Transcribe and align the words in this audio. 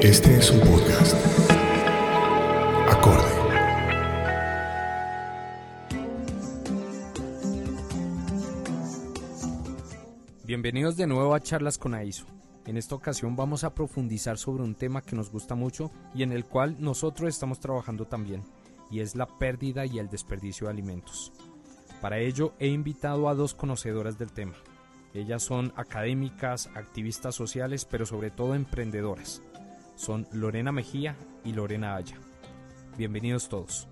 Este 0.00 0.36
es 0.36 0.52
un 0.52 0.60
podcast. 0.60 1.12
Acorde. 2.88 3.24
Bienvenidos 10.44 10.96
de 10.96 11.08
nuevo 11.08 11.34
a 11.34 11.40
Charlas 11.40 11.78
con 11.78 11.94
AISO. 11.94 12.26
En 12.66 12.76
esta 12.76 12.94
ocasión 12.94 13.34
vamos 13.34 13.64
a 13.64 13.74
profundizar 13.74 14.38
sobre 14.38 14.62
un 14.62 14.76
tema 14.76 15.02
que 15.02 15.16
nos 15.16 15.32
gusta 15.32 15.56
mucho 15.56 15.90
y 16.14 16.22
en 16.22 16.30
el 16.30 16.44
cual 16.44 16.76
nosotros 16.78 17.28
estamos 17.28 17.58
trabajando 17.58 18.04
también, 18.04 18.44
y 18.92 19.00
es 19.00 19.16
la 19.16 19.26
pérdida 19.26 19.84
y 19.84 19.98
el 19.98 20.08
desperdicio 20.08 20.68
de 20.68 20.74
alimentos. 20.74 21.32
Para 22.00 22.20
ello 22.20 22.54
he 22.60 22.68
invitado 22.68 23.28
a 23.28 23.34
dos 23.34 23.52
conocedoras 23.52 24.16
del 24.16 24.30
tema. 24.30 24.54
Ellas 25.12 25.42
son 25.42 25.72
académicas, 25.74 26.68
activistas 26.76 27.34
sociales, 27.34 27.84
pero 27.84 28.06
sobre 28.06 28.30
todo 28.30 28.54
emprendedoras. 28.54 29.42
Son 29.98 30.28
Lorena 30.32 30.70
Mejía 30.70 31.16
y 31.44 31.52
Lorena 31.52 31.96
Aya. 31.96 32.16
Bienvenidos 32.96 33.48
todos. 33.48 33.88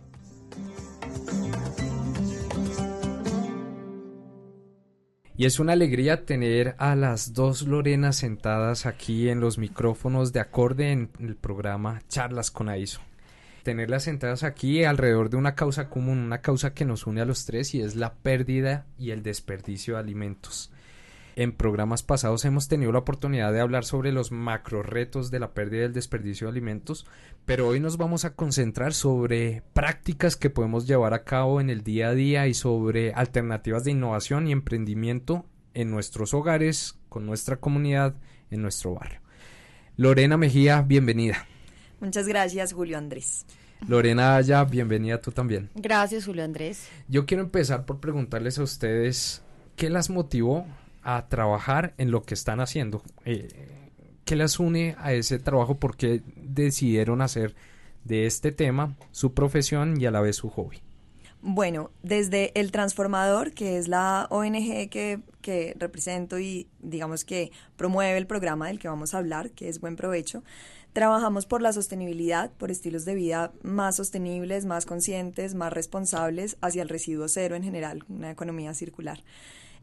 Y 5.37 5.47
es 5.47 5.59
una 5.59 5.73
alegría 5.73 6.25
tener 6.25 6.77
a 6.79 6.95
las 6.95 7.35
dos 7.35 7.63
Lorenas 7.63 8.15
sentadas 8.15 8.87
aquí 8.87 9.29
en 9.29 9.41
los 9.41 9.59
micrófonos 9.59 10.33
de 10.33 10.39
acorde 10.39 10.93
en 10.93 11.11
el 11.19 11.35
programa 11.35 12.01
Charlas 12.09 12.53
con 12.53 12.69
AISO. 12.69 13.01
Tenerlas 13.65 14.05
sentadas 14.05 14.45
aquí 14.45 14.85
alrededor 14.85 15.29
de 15.29 15.39
una 15.39 15.57
causa 15.57 15.91
común, 15.91 16.19
una 16.19 16.41
causa 16.41 16.73
que 16.73 16.85
nos 16.85 17.09
une 17.09 17.21
a 17.21 17.27
los 17.27 17.47
tres 17.47 17.75
y 17.75 17.81
es 17.81 17.97
la 17.97 18.15
pérdida 18.15 18.87
y 18.97 19.11
el 19.11 19.25
desperdicio 19.25 19.95
de 19.95 20.01
alimentos. 20.01 20.71
En 21.39 21.53
programas 21.53 22.03
pasados 22.03 22.47
hemos 22.47 22.67
tenido 22.67 22.93
la 22.93 23.01
oportunidad 23.01 23.53
de 23.53 23.61
hablar 23.61 23.85
sobre 23.85 24.11
los 24.11 24.33
macro 24.33 24.83
retos 24.83 25.31
de 25.31 25.39
la 25.39 25.53
pérdida 25.53 25.83
y 25.83 25.85
el 25.85 25.93
desperdicio 25.93 26.47
de 26.47 26.53
alimentos, 26.53 27.07
pero 27.45 27.69
hoy 27.69 27.79
nos 27.79 27.99
vamos 27.99 28.25
a 28.25 28.35
concentrar 28.35 28.95
sobre 28.95 29.63
prácticas 29.75 30.37
que 30.37 30.49
podemos 30.49 30.87
llevar 30.87 31.13
a 31.13 31.25
cabo 31.25 31.61
en 31.61 31.69
el 31.69 31.85
día 31.85 32.09
a 32.09 32.15
día 32.15 32.47
y 32.47 32.55
sobre 32.55 33.13
alternativas 33.13 33.85
de 33.85 33.91
innovación 33.91 34.49
y 34.49 34.53
emprendimiento 34.53 35.45
en 35.75 35.91
nuestros 35.91 36.33
hogares, 36.33 36.99
con 37.11 37.27
nuestra 37.27 37.57
comunidad, 37.57 38.15
en 38.51 38.63
nuestro 38.63 38.95
barrio. 38.95 39.21
Lorena 39.99 40.39
Mejía, 40.39 40.81
bienvenida. 40.81 41.47
Muchas 42.01 42.27
gracias, 42.27 42.73
Julio 42.73 42.97
Andrés. 42.97 43.45
Lorena 43.87 44.37
Aya, 44.37 44.65
bienvenida 44.65 45.21
tú 45.21 45.33
también. 45.33 45.69
Gracias, 45.75 46.25
Julio 46.25 46.45
Andrés. 46.45 46.89
Yo 47.09 47.27
quiero 47.27 47.43
empezar 47.43 47.85
por 47.85 48.01
preguntarles 48.01 48.59
a 48.59 48.63
ustedes 48.63 49.43
qué 49.77 49.91
las 49.91 50.09
motivó 50.09 50.65
a 51.07 51.29
trabajar 51.29 51.95
en 51.99 52.11
lo 52.11 52.25
que 52.25 52.35
están 52.35 52.59
haciendo. 52.59 53.01
Eh, 53.25 53.49
¿Qué 54.25 54.35
las 54.35 54.59
une 54.59 54.97
a 54.99 55.13
ese 55.13 55.39
trabajo? 55.39 55.77
¿Por 55.77 55.97
qué 55.97 56.21
decidieron 56.37 57.23
hacer 57.23 57.55
de 58.03 58.27
este 58.27 58.51
tema 58.51 58.97
su 59.13 59.33
profesión 59.33 60.01
y 60.01 60.07
a 60.07 60.11
la 60.11 60.21
vez 60.21 60.35
su 60.35 60.51
hobby? 60.51 60.83
Bueno, 61.43 61.93
desde 62.03 62.51
El 62.59 62.73
Transformador, 62.73 63.53
que 63.53 63.79
es 63.79 63.87
la 63.87 64.27
ONG 64.31 64.91
que, 64.91 65.21
que, 65.43 65.77
represento 65.79 66.41
y 66.41 66.67
digamos 66.81 67.25
que 67.25 67.53
promueve 67.77 68.19
el 68.19 68.27
programa 68.27 68.67
del 68.67 68.81
que 68.81 68.89
vamos 68.89 69.15
a 69.15 69.19
hablar, 69.19 69.53
que 69.53 69.69
es 69.69 69.79
Buen 69.79 69.95
Provecho, 69.95 70.43
trabajamos 70.93 71.47
por 71.47 71.63
la 71.63 71.73
sostenibilidad, 71.73 72.51
por 72.51 72.73
estilos 72.73 73.05
de 73.05 73.15
vida 73.15 73.53
más 73.63 73.95
sostenibles, 73.95 74.65
más 74.65 74.87
conscientes, 74.87 75.55
más 75.55 75.73
responsables 75.73 76.57
hacia 76.63 76.83
el 76.83 76.89
residuo 76.89 77.29
cero 77.29 77.55
en 77.55 77.63
general, 77.63 78.03
una 78.09 78.33
economía 78.33 78.75
circular. 78.75 79.23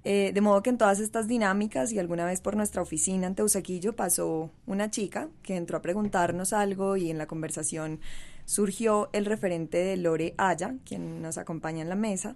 Eh, 0.05 0.31
de 0.33 0.41
modo 0.41 0.61
que 0.61 0.69
en 0.69 0.77
todas 0.77 0.99
estas 0.99 1.27
dinámicas 1.27 1.93
y 1.93 1.99
alguna 1.99 2.25
vez 2.25 2.41
por 2.41 2.57
nuestra 2.57 2.81
oficina 2.81 3.25
en 3.25 3.35
Teusaquillo 3.35 3.95
pasó 3.95 4.51
una 4.67 4.91
chica 4.91 5.29
que 5.43 5.55
entró 5.55 5.77
a 5.77 5.81
preguntarnos 5.81 6.51
algo 6.51 6.97
y 6.97 7.09
en 7.09 7.17
la 7.17 7.25
conversación 7.25 8.01
surgió 8.45 9.09
el 9.13 9.25
referente 9.25 9.77
de 9.77 9.95
Lore 9.95 10.33
Aya, 10.37 10.75
quien 10.85 11.21
nos 11.21 11.37
acompaña 11.37 11.81
en 11.81 11.87
la 11.87 11.95
mesa, 11.95 12.35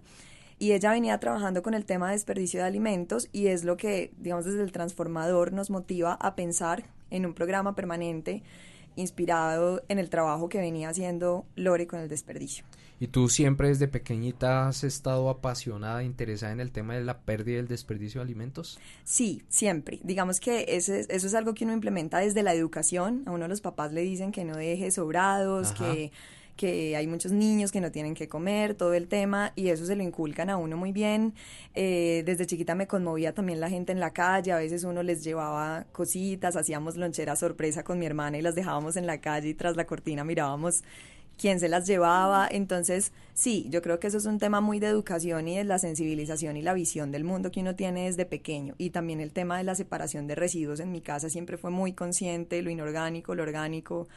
y 0.59 0.71
ella 0.71 0.91
venía 0.91 1.19
trabajando 1.19 1.61
con 1.61 1.73
el 1.73 1.85
tema 1.85 2.07
de 2.07 2.13
desperdicio 2.13 2.61
de 2.61 2.67
alimentos 2.67 3.27
y 3.33 3.47
es 3.47 3.65
lo 3.65 3.75
que, 3.75 4.11
digamos, 4.17 4.45
desde 4.45 4.63
el 4.63 4.71
transformador 4.71 5.51
nos 5.51 5.69
motiva 5.69 6.13
a 6.13 6.35
pensar 6.35 6.85
en 7.11 7.25
un 7.25 7.33
programa 7.33 7.75
permanente 7.75 8.43
inspirado 8.95 9.83
en 9.89 9.99
el 9.99 10.09
trabajo 10.09 10.49
que 10.49 10.57
venía 10.57 10.89
haciendo 10.89 11.45
Lore 11.55 11.85
con 11.85 11.99
el 11.99 12.07
desperdicio. 12.07 12.65
¿Y 12.99 13.07
tú 13.07 13.29
siempre 13.29 13.67
desde 13.67 13.87
pequeñita 13.87 14.67
has 14.67 14.83
estado 14.83 15.29
apasionada, 15.29 16.03
interesada 16.03 16.51
en 16.51 16.59
el 16.59 16.71
tema 16.71 16.95
de 16.95 17.03
la 17.03 17.19
pérdida 17.19 17.57
y 17.57 17.59
el 17.59 17.67
desperdicio 17.67 18.19
de 18.19 18.25
alimentos? 18.25 18.79
Sí, 19.03 19.43
siempre. 19.49 19.99
Digamos 20.03 20.39
que 20.39 20.65
eso 20.69 20.93
es, 20.93 21.07
eso 21.09 21.27
es 21.27 21.35
algo 21.35 21.53
que 21.53 21.63
uno 21.63 21.73
implementa 21.73 22.17
desde 22.19 22.41
la 22.41 22.53
educación. 22.53 23.23
A 23.27 23.31
uno 23.31 23.47
los 23.47 23.61
papás 23.61 23.93
le 23.93 24.01
dicen 24.01 24.31
que 24.31 24.43
no 24.43 24.57
deje 24.57 24.89
sobrados, 24.89 25.73
que 25.73 26.11
que 26.57 26.97
hay 26.97 27.07
muchos 27.07 27.31
niños 27.31 27.71
que 27.71 27.79
no 27.79 27.91
tienen 27.91 28.15
que 28.15 28.27
comer, 28.27 28.73
todo 28.73 28.93
el 28.93 29.07
tema, 29.07 29.53
y 29.55 29.69
eso 29.69 29.85
se 29.85 29.95
lo 29.95 30.03
inculcan 30.03 30.49
a 30.49 30.57
uno 30.57 30.75
muy 30.75 30.91
bien. 30.91 31.33
Eh, 31.75 32.23
desde 32.25 32.45
chiquita 32.45 32.75
me 32.75 32.87
conmovía 32.87 33.33
también 33.33 33.61
la 33.61 33.69
gente 33.69 33.93
en 33.93 34.01
la 34.01 34.11
calle, 34.11 34.51
a 34.51 34.57
veces 34.57 34.83
uno 34.83 35.03
les 35.03 35.23
llevaba 35.23 35.85
cositas, 35.93 36.57
hacíamos 36.57 36.97
lonchera 36.97 37.35
sorpresa 37.37 37.83
con 37.83 37.99
mi 37.99 38.05
hermana 38.05 38.37
y 38.37 38.41
las 38.41 38.55
dejábamos 38.55 38.97
en 38.97 39.05
la 39.05 39.21
calle 39.21 39.49
y 39.49 39.53
tras 39.53 39.77
la 39.77 39.85
cortina 39.85 40.25
mirábamos 40.25 40.83
quién 41.37 41.59
se 41.59 41.69
las 41.69 41.87
llevaba. 41.87 42.47
Entonces, 42.49 43.13
sí, 43.33 43.67
yo 43.69 43.81
creo 43.81 43.99
que 43.99 44.07
eso 44.07 44.17
es 44.17 44.25
un 44.25 44.39
tema 44.39 44.61
muy 44.61 44.79
de 44.79 44.87
educación 44.87 45.47
y 45.47 45.57
de 45.57 45.63
la 45.63 45.79
sensibilización 45.79 46.57
y 46.57 46.61
la 46.61 46.73
visión 46.73 47.11
del 47.11 47.23
mundo 47.23 47.51
que 47.51 47.61
uno 47.61 47.75
tiene 47.75 48.05
desde 48.05 48.25
pequeño. 48.25 48.75
Y 48.77 48.89
también 48.89 49.21
el 49.21 49.31
tema 49.31 49.57
de 49.57 49.63
la 49.63 49.75
separación 49.75 50.27
de 50.27 50.35
residuos 50.35 50.79
en 50.79 50.91
mi 50.91 51.01
casa 51.01 51.29
siempre 51.29 51.57
fue 51.57 51.71
muy 51.71 51.93
consciente, 51.93 52.61
lo 52.61 52.69
inorgánico, 52.69 53.35
lo 53.35 53.43
orgánico. 53.43 54.07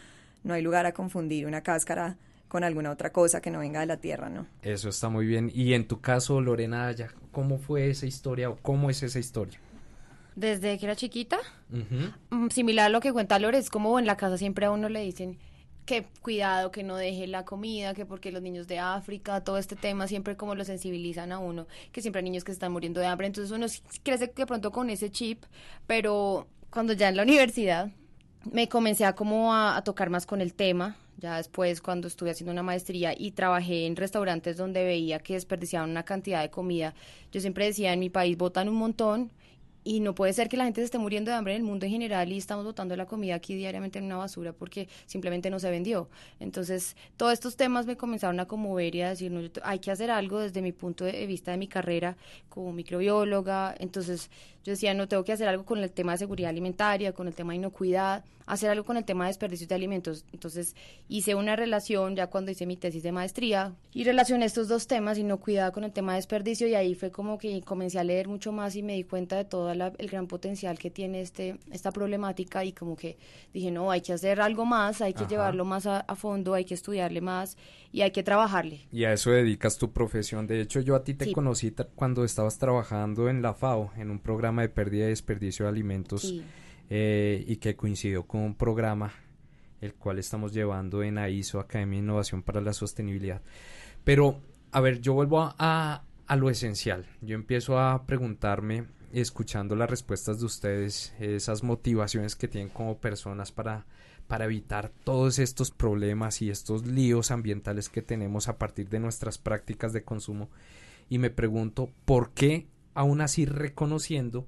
No 0.43 0.55
hay 0.55 0.63
lugar 0.63 0.87
a 0.87 0.93
confundir 0.93 1.47
una 1.47 1.63
cáscara 1.63 2.17
con 2.49 2.65
alguna 2.65 2.91
otra 2.91 3.13
cosa 3.13 3.41
que 3.41 3.51
no 3.51 3.61
venga 3.61 3.81
de 3.81 3.87
la 3.87 3.99
tierra, 3.99 4.29
¿no? 4.29 4.47
Eso 4.63 4.89
está 4.89 5.09
muy 5.09 5.25
bien. 5.25 5.53
Y 5.55 5.75
en 5.75 5.87
tu 5.87 6.01
caso, 6.01 6.41
Lorena, 6.41 6.93
¿cómo 7.31 7.59
fue 7.59 7.91
esa 7.91 8.07
historia 8.07 8.51
o 8.51 8.57
cómo 8.57 8.91
es 8.91 9.05
esa 9.05 9.21
historia? 9.21 9.61
Desde 10.35 10.79
que 10.79 10.87
era 10.87 10.97
chiquita, 10.97 11.39
mm, 11.69 12.49
similar 12.49 12.87
a 12.87 12.89
lo 12.89 13.01
que 13.01 13.13
cuenta 13.13 13.39
Lore, 13.39 13.59
es 13.59 13.71
como 13.71 13.99
en 13.99 14.07
la 14.07 14.17
casa 14.17 14.37
siempre 14.37 14.67
a 14.67 14.71
uno 14.71 14.89
le 14.89 15.01
dicen, 15.01 15.39
que 15.91 16.05
cuidado, 16.23 16.71
que 16.71 16.85
no 16.85 16.95
deje 16.95 17.27
la 17.27 17.45
comida, 17.45 17.95
que 17.95 18.07
porque 18.07 18.31
los 18.31 18.43
niños 18.43 18.69
de 18.69 18.79
África, 18.79 19.43
todo 19.43 19.59
este 19.59 19.75
tema 19.75 20.07
siempre 20.07 20.37
como 20.37 20.55
lo 20.55 20.65
sensibilizan 20.65 21.33
a 21.33 21.41
uno, 21.41 21.67
que 21.91 22.01
siempre 22.01 22.21
hay 22.21 22.25
niños 22.27 22.45
que 22.45 22.53
están 22.53 22.71
muriendo 22.71 23.01
de 23.01 23.07
hambre, 23.07 23.27
entonces 23.27 23.51
uno 23.51 23.67
crece 24.05 24.31
que 24.31 24.47
pronto 24.47 24.71
con 24.71 24.89
ese 24.89 25.11
chip, 25.11 25.43
pero 25.89 26.47
cuando 26.71 26.93
ya 26.93 27.09
en 27.09 27.17
la 27.17 27.25
universidad 27.25 27.91
me 28.53 28.69
comencé 28.69 29.05
a 29.05 29.17
como 29.17 29.53
a, 29.53 29.83
tocar 29.83 30.11
más 30.11 30.27
con 30.27 30.41
el 30.41 30.55
tema, 30.55 30.97
ya 31.17 31.39
después 31.39 31.81
cuando 31.81 32.07
estuve 32.07 32.31
haciendo 32.31 32.53
una 32.53 32.63
maestría 32.63 33.13
y 33.19 33.33
trabajé 33.33 33.87
en 33.87 33.97
restaurantes 33.97 34.57
donde 34.57 34.85
veía 34.85 35.19
que 35.19 35.35
desperdiciaban 35.35 35.91
una 35.91 36.05
cantidad 36.05 36.41
de 36.41 36.51
comida, 36.51 36.95
yo 37.33 37.41
siempre 37.41 37.65
decía 37.67 37.93
en 37.93 37.99
mi 37.99 38.11
país 38.11 38.39
botan 38.39 38.69
un 38.69 38.77
montón 38.77 39.33
y 39.85 40.01
no 40.01 40.15
puede 40.15 40.33
ser 40.33 40.49
que 40.49 40.57
la 40.57 40.65
gente 40.65 40.81
se 40.81 40.87
esté 40.87 40.99
muriendo 40.99 41.31
de 41.31 41.37
hambre 41.37 41.55
en 41.55 41.63
el 41.63 41.67
mundo 41.67 41.87
en 41.87 41.93
general 41.93 42.33
y 42.33 42.39
estamos 42.39 42.65
botando 42.65 42.97
la 42.97 43.07
comida 43.07 43.35
aquí 43.35 43.55
diariamente 43.55 43.99
en 43.99 44.05
una 44.05 44.17
basura 44.17 44.53
porque 44.53 44.89
simplemente 45.07 45.51
no 45.51 45.59
se 45.59 45.71
vendió. 45.71 46.09
Entonces, 46.39 46.97
todos 47.17 47.33
estos 47.33 47.57
temas 47.57 47.87
me 47.87 47.97
comenzaron 47.97 48.41
a 48.41 48.47
conmover 48.47 48.95
y 48.95 49.03
a 49.03 49.11
decir, 49.11 49.31
no, 49.31 49.41
hay 49.63 49.79
que 49.79 49.91
hacer 49.91 50.11
algo 50.11 50.39
desde 50.39 50.63
mi 50.63 50.73
punto 50.73 51.05
de 51.05 51.27
vista 51.27 51.51
de 51.51 51.57
mi 51.57 51.69
carrera 51.69 52.17
como 52.49 52.73
microbióloga. 52.73 53.75
Entonces, 53.79 54.31
yo 54.65 54.73
decía, 54.73 54.95
no, 54.95 55.09
tengo 55.09 55.25
que 55.25 55.33
hacer 55.33 55.49
algo 55.49 55.65
con 55.65 55.79
el 55.79 55.91
tema 55.91 56.13
de 56.13 56.19
seguridad 56.19 56.51
alimentaria, 56.51 57.13
con 57.13 57.27
el 57.27 57.35
tema 57.35 57.53
de 57.53 57.59
inocuidad, 57.59 58.25
hacer 58.51 58.71
algo 58.71 58.85
con 58.85 58.97
el 58.97 59.05
tema 59.05 59.25
de 59.25 59.29
desperdicios 59.29 59.69
de 59.69 59.75
alimentos. 59.75 60.25
Entonces, 60.33 60.75
hice 61.09 61.35
una 61.35 61.57
relación 61.57 62.17
ya 62.17 62.27
cuando 62.27 62.51
hice 62.51 62.67
mi 62.67 62.77
tesis 62.77 63.03
de 63.03 63.13
maestría 63.13 63.75
y 63.93 64.05
relacioné 64.05 64.45
estos 64.45 64.69
dos 64.69 64.87
temas, 64.87 65.19
inocuidad 65.19 65.73
con 65.73 65.85
el 65.85 65.93
tema 65.93 66.13
de 66.13 66.17
desperdicio 66.17 66.67
y 66.67 66.75
ahí 66.75 66.95
fue 66.95 67.11
como 67.11 67.39
que 67.39 67.63
comencé 67.63 67.99
a 67.99 68.05
leer 68.05 68.29
mucho 68.29 68.53
más 68.53 68.75
y 68.77 68.83
me 68.83 68.95
di 68.95 69.05
cuenta 69.05 69.37
de 69.37 69.45
todo 69.45 69.71
el 69.71 70.09
gran 70.09 70.27
potencial 70.27 70.79
que 70.79 70.91
tiene 70.91 71.21
este, 71.21 71.59
esta 71.71 71.93
problemática 71.93 72.65
y 72.65 72.73
como 72.73 72.97
que 72.97 73.19
dije, 73.55 73.71
no, 73.71 73.91
hay 73.91 74.01
que 74.01 74.13
hacer 74.13 74.41
algo 74.41 74.65
más, 74.65 75.01
hay 75.01 75.15
que 75.15 75.27
llevarlo 75.27 75.65
más 75.65 75.87
a, 75.87 76.05
fondo, 76.17 76.55
hay 76.55 76.65
que 76.65 76.75
estudiarle 76.75 77.21
más 77.21 77.57
y 77.93 78.03
hay 78.03 78.11
que 78.11 78.23
trabajarle. 78.23 78.81
Y 78.93 79.05
a 79.05 79.13
eso 79.13 79.31
dedicas 79.31 79.79
tu 79.79 79.93
profesión. 79.93 80.47
De 80.47 80.61
hecho, 80.61 80.81
yo 80.81 80.97
a 80.97 81.05
ti 81.05 81.15
te 81.15 81.33
conocí 81.33 81.73
cuando 81.95 82.25
estabas 82.25 82.59
trabajando 82.59 83.29
en 83.29 83.43
la 83.43 83.55
FAO, 83.55 83.93
en 83.97 84.11
un 84.11 84.19
programa 84.19 84.50
de 84.57 84.69
pérdida 84.69 85.07
y 85.07 85.11
desperdicio 85.11 85.65
de 85.65 85.71
alimentos 85.71 86.35
eh, 86.89 87.45
y 87.47 87.57
que 87.57 87.77
coincidió 87.77 88.25
con 88.27 88.41
un 88.43 88.55
programa 88.55 89.13
el 89.81 89.95
cual 89.95 90.19
estamos 90.19 90.53
llevando 90.53 91.03
en 91.03 91.19
AISO, 91.19 91.59
Academia 91.59 91.99
de 91.99 92.05
Innovación 92.05 92.43
para 92.43 92.61
la 92.61 92.73
Sostenibilidad. 92.73 93.41
Pero, 94.05 94.41
a 94.73 94.81
ver, 94.81 95.01
yo 95.01 95.15
vuelvo 95.15 95.41
a, 95.41 96.05
a 96.27 96.37
lo 96.37 96.51
esencial. 96.51 97.07
Yo 97.23 97.35
empiezo 97.35 97.79
a 97.79 98.07
preguntarme 98.07 98.85
escuchando 99.13 99.75
las 99.75 99.91
respuestas 99.91 100.41
de 100.41 100.47
ustedes, 100.47 101.15
esas 101.19 101.63
motivaciones 101.63 102.37
que 102.37 102.49
tienen 102.49 102.69
como 102.69 102.99
personas 102.99 103.53
para, 103.53 103.87
para 104.29 104.45
evitar 104.45 104.93
todos 105.05 105.39
estos 105.39 105.71
problemas 105.71 106.43
y 106.43 106.51
estos 106.51 106.87
líos 106.87 107.31
ambientales 107.31 107.89
que 107.89 108.03
tenemos 108.03 108.49
a 108.49 108.59
partir 108.59 108.89
de 108.89 109.01
nuestras 109.01 109.39
prácticas 109.39 109.93
de 109.93 110.05
consumo. 110.05 110.51
Y 111.09 111.19
me 111.19 111.31
pregunto, 111.31 111.91
¿por 112.05 112.31
qué 112.31 112.69
aún 112.95 113.21
así 113.21 113.47
reconociendo 113.47 114.47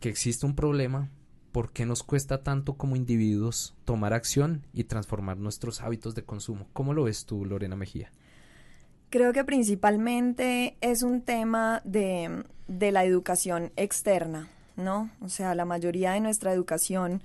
que 0.00 0.08
existe 0.08 0.46
un 0.46 0.54
problema, 0.54 1.10
por 1.52 1.72
qué 1.72 1.86
nos 1.86 2.02
cuesta 2.02 2.42
tanto 2.42 2.74
como 2.74 2.96
individuos 2.96 3.74
tomar 3.84 4.12
acción 4.12 4.66
y 4.74 4.84
transformar 4.84 5.38
nuestros 5.38 5.80
hábitos 5.80 6.14
de 6.14 6.22
consumo. 6.22 6.68
¿Cómo 6.72 6.92
lo 6.92 7.04
ves 7.04 7.24
tú, 7.24 7.46
Lorena 7.46 7.76
Mejía? 7.76 8.12
Creo 9.08 9.32
que 9.32 9.44
principalmente 9.44 10.76
es 10.80 11.02
un 11.02 11.22
tema 11.22 11.80
de, 11.84 12.44
de 12.68 12.92
la 12.92 13.04
educación 13.04 13.72
externa, 13.76 14.50
¿no? 14.76 15.10
O 15.20 15.28
sea, 15.28 15.54
la 15.54 15.64
mayoría 15.64 16.12
de 16.12 16.20
nuestra 16.20 16.52
educación 16.52 17.22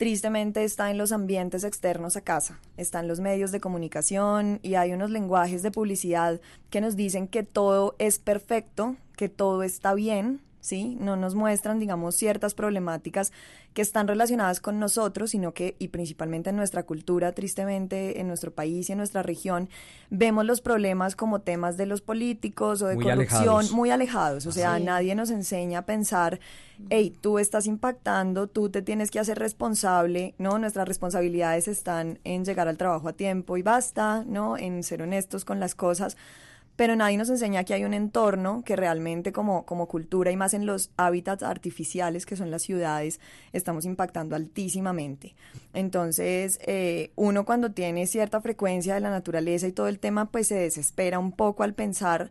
tristemente 0.00 0.64
está 0.64 0.90
en 0.90 0.96
los 0.96 1.12
ambientes 1.12 1.62
externos 1.62 2.16
a 2.16 2.22
casa, 2.22 2.58
están 2.78 3.06
los 3.06 3.20
medios 3.20 3.52
de 3.52 3.60
comunicación 3.60 4.58
y 4.62 4.76
hay 4.76 4.94
unos 4.94 5.10
lenguajes 5.10 5.62
de 5.62 5.70
publicidad 5.70 6.40
que 6.70 6.80
nos 6.80 6.96
dicen 6.96 7.28
que 7.28 7.42
todo 7.42 7.96
es 7.98 8.18
perfecto, 8.18 8.96
que 9.14 9.28
todo 9.28 9.62
está 9.62 9.92
bien, 9.92 10.40
¿sí? 10.60 10.96
No 11.00 11.16
nos 11.16 11.34
muestran, 11.34 11.78
digamos, 11.78 12.14
ciertas 12.14 12.54
problemáticas 12.54 13.32
que 13.74 13.82
están 13.82 14.08
relacionadas 14.08 14.60
con 14.60 14.78
nosotros, 14.78 15.30
sino 15.30 15.54
que, 15.54 15.76
y 15.78 15.88
principalmente 15.88 16.50
en 16.50 16.56
nuestra 16.56 16.82
cultura, 16.82 17.32
tristemente, 17.32 18.20
en 18.20 18.28
nuestro 18.28 18.52
país 18.52 18.88
y 18.88 18.92
en 18.92 18.98
nuestra 18.98 19.22
región, 19.22 19.68
vemos 20.10 20.44
los 20.44 20.60
problemas 20.60 21.14
como 21.16 21.40
temas 21.40 21.76
de 21.76 21.86
los 21.86 22.00
políticos 22.00 22.82
o 22.82 22.86
de 22.88 22.96
corrupción 22.96 23.66
muy 23.72 23.90
alejados. 23.90 24.46
O 24.46 24.52
sea, 24.52 24.78
nadie 24.78 25.14
nos 25.14 25.30
enseña 25.30 25.80
a 25.80 25.86
pensar, 25.86 26.40
hey, 26.88 27.14
tú 27.20 27.38
estás 27.38 27.66
impactando, 27.66 28.48
tú 28.48 28.70
te 28.70 28.82
tienes 28.82 29.10
que 29.10 29.20
hacer 29.20 29.38
responsable, 29.38 30.34
¿no? 30.38 30.58
Nuestras 30.58 30.88
responsabilidades 30.88 31.68
están 31.68 32.18
en 32.24 32.44
llegar 32.44 32.68
al 32.68 32.76
trabajo 32.76 33.08
a 33.08 33.12
tiempo 33.12 33.56
y 33.56 33.62
basta, 33.62 34.24
¿no? 34.26 34.56
En 34.56 34.82
ser 34.82 35.02
honestos 35.02 35.44
con 35.44 35.60
las 35.60 35.74
cosas 35.74 36.16
pero 36.76 36.96
nadie 36.96 37.16
nos 37.18 37.28
enseña 37.28 37.64
que 37.64 37.74
hay 37.74 37.84
un 37.84 37.94
entorno 37.94 38.62
que 38.64 38.76
realmente 38.76 39.32
como, 39.32 39.66
como 39.66 39.86
cultura 39.86 40.30
y 40.30 40.36
más 40.36 40.54
en 40.54 40.66
los 40.66 40.90
hábitats 40.96 41.42
artificiales 41.42 42.26
que 42.26 42.36
son 42.36 42.50
las 42.50 42.62
ciudades 42.62 43.20
estamos 43.52 43.84
impactando 43.84 44.34
altísimamente. 44.34 45.34
Entonces, 45.74 46.58
eh, 46.62 47.12
uno 47.16 47.44
cuando 47.44 47.72
tiene 47.72 48.06
cierta 48.06 48.40
frecuencia 48.40 48.94
de 48.94 49.00
la 49.00 49.10
naturaleza 49.10 49.66
y 49.66 49.72
todo 49.72 49.88
el 49.88 49.98
tema, 49.98 50.30
pues 50.30 50.48
se 50.48 50.56
desespera 50.56 51.18
un 51.18 51.32
poco 51.32 51.62
al 51.62 51.74
pensar 51.74 52.30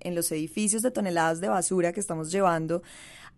en 0.00 0.14
los 0.14 0.30
edificios 0.32 0.82
de 0.82 0.90
toneladas 0.90 1.40
de 1.40 1.48
basura 1.48 1.92
que 1.92 2.00
estamos 2.00 2.30
llevando 2.30 2.82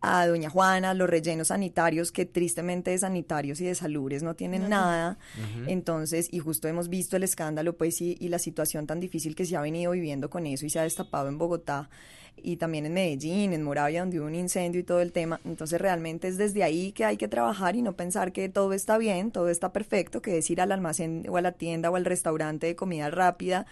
a 0.00 0.26
Doña 0.26 0.48
Juana, 0.48 0.94
los 0.94 1.08
rellenos 1.08 1.48
sanitarios, 1.48 2.10
que 2.12 2.24
tristemente 2.24 2.90
de 2.90 2.98
sanitarios 2.98 3.60
y 3.60 3.66
de 3.66 3.74
salubres 3.74 4.22
no 4.22 4.34
tienen 4.34 4.68
nada. 4.68 5.18
Entonces, 5.66 6.28
y 6.30 6.38
justo 6.38 6.68
hemos 6.68 6.88
visto 6.88 7.16
el 7.16 7.22
escándalo, 7.22 7.76
pues, 7.76 8.00
y, 8.00 8.16
y, 8.18 8.28
la 8.28 8.38
situación 8.38 8.86
tan 8.86 9.00
difícil 9.00 9.34
que 9.34 9.44
se 9.44 9.56
ha 9.56 9.60
venido 9.60 9.92
viviendo 9.92 10.30
con 10.30 10.46
eso 10.46 10.64
y 10.64 10.70
se 10.70 10.78
ha 10.78 10.84
destapado 10.84 11.28
en 11.28 11.38
Bogotá 11.38 11.90
y 12.42 12.56
también 12.56 12.86
en 12.86 12.94
Medellín, 12.94 13.52
en 13.52 13.62
Moravia, 13.62 14.00
donde 14.00 14.18
hubo 14.18 14.26
un 14.26 14.34
incendio 14.34 14.80
y 14.80 14.84
todo 14.84 15.00
el 15.00 15.12
tema. 15.12 15.40
Entonces, 15.44 15.78
realmente 15.80 16.28
es 16.28 16.38
desde 16.38 16.62
ahí 16.62 16.92
que 16.92 17.04
hay 17.04 17.18
que 17.18 17.28
trabajar 17.28 17.76
y 17.76 17.82
no 17.82 17.94
pensar 17.94 18.32
que 18.32 18.48
todo 18.48 18.72
está 18.72 18.96
bien, 18.96 19.30
todo 19.30 19.50
está 19.50 19.72
perfecto, 19.72 20.22
que 20.22 20.38
es 20.38 20.50
ir 20.50 20.62
al 20.62 20.72
almacén 20.72 21.26
o 21.28 21.36
a 21.36 21.42
la 21.42 21.52
tienda 21.52 21.90
o 21.90 21.96
al 21.96 22.06
restaurante 22.06 22.66
de 22.66 22.76
comida 22.76 23.10
rápida 23.10 23.66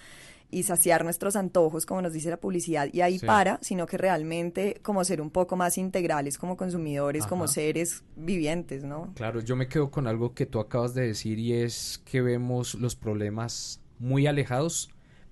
y 0.50 0.62
saciar 0.62 1.04
nuestros 1.04 1.36
antojos, 1.36 1.84
como 1.84 2.02
nos 2.02 2.12
dice 2.12 2.30
la 2.30 2.38
publicidad, 2.38 2.88
y 2.92 3.02
ahí 3.02 3.18
para, 3.18 3.58
sino 3.62 3.86
que 3.86 3.98
realmente 3.98 4.80
como 4.82 5.04
ser 5.04 5.20
un 5.20 5.30
poco 5.30 5.56
más 5.56 5.78
integrales 5.78 6.38
como 6.38 6.56
consumidores, 6.56 7.26
como 7.26 7.48
seres 7.48 8.02
vivientes, 8.16 8.84
¿no? 8.84 9.12
Claro, 9.14 9.40
yo 9.40 9.56
me 9.56 9.68
quedo 9.68 9.90
con 9.90 10.06
algo 10.06 10.34
que 10.34 10.46
tú 10.46 10.60
acabas 10.60 10.94
de 10.94 11.06
decir 11.06 11.38
y 11.38 11.52
es 11.52 12.02
que 12.04 12.22
vemos 12.22 12.74
los 12.74 12.96
problemas 12.96 13.80
muy 13.98 14.26
alejados, 14.26 14.90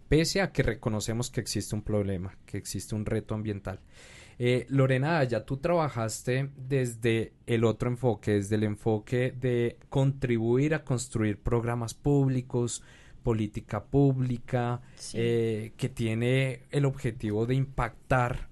pese 0.09 0.43
a 0.43 0.53
que 0.53 0.63
reconocemos 0.63 1.31
que 1.31 1.41
existe 1.41 1.75
un 1.75 1.83
problema, 1.83 2.37
que 2.45 2.59
existe 2.59 2.95
un 2.95 3.07
reto 3.07 3.35
ambiental. 3.35 3.81
Eh, 4.39 4.67
Lorena, 4.69 5.25
ya 5.25 5.47
tú 5.47 5.57
trabajaste 5.57 6.51
desde 6.57 7.33
el 7.47 7.65
otro 7.65 7.89
enfoque, 7.89 8.33
desde 8.33 8.57
el 8.57 8.65
enfoque 8.65 9.33
de 9.33 9.79
contribuir 9.89 10.75
a 10.75 10.85
construir 10.85 11.41
programas 11.41 11.95
públicos, 11.95 12.83
política 13.27 13.83
pública 13.87 14.83
eh, 15.13 15.73
que 15.77 15.89
tiene 15.89 16.61
el 16.71 16.85
objetivo 16.85 17.45
de 17.45 17.57
impactar, 17.57 18.51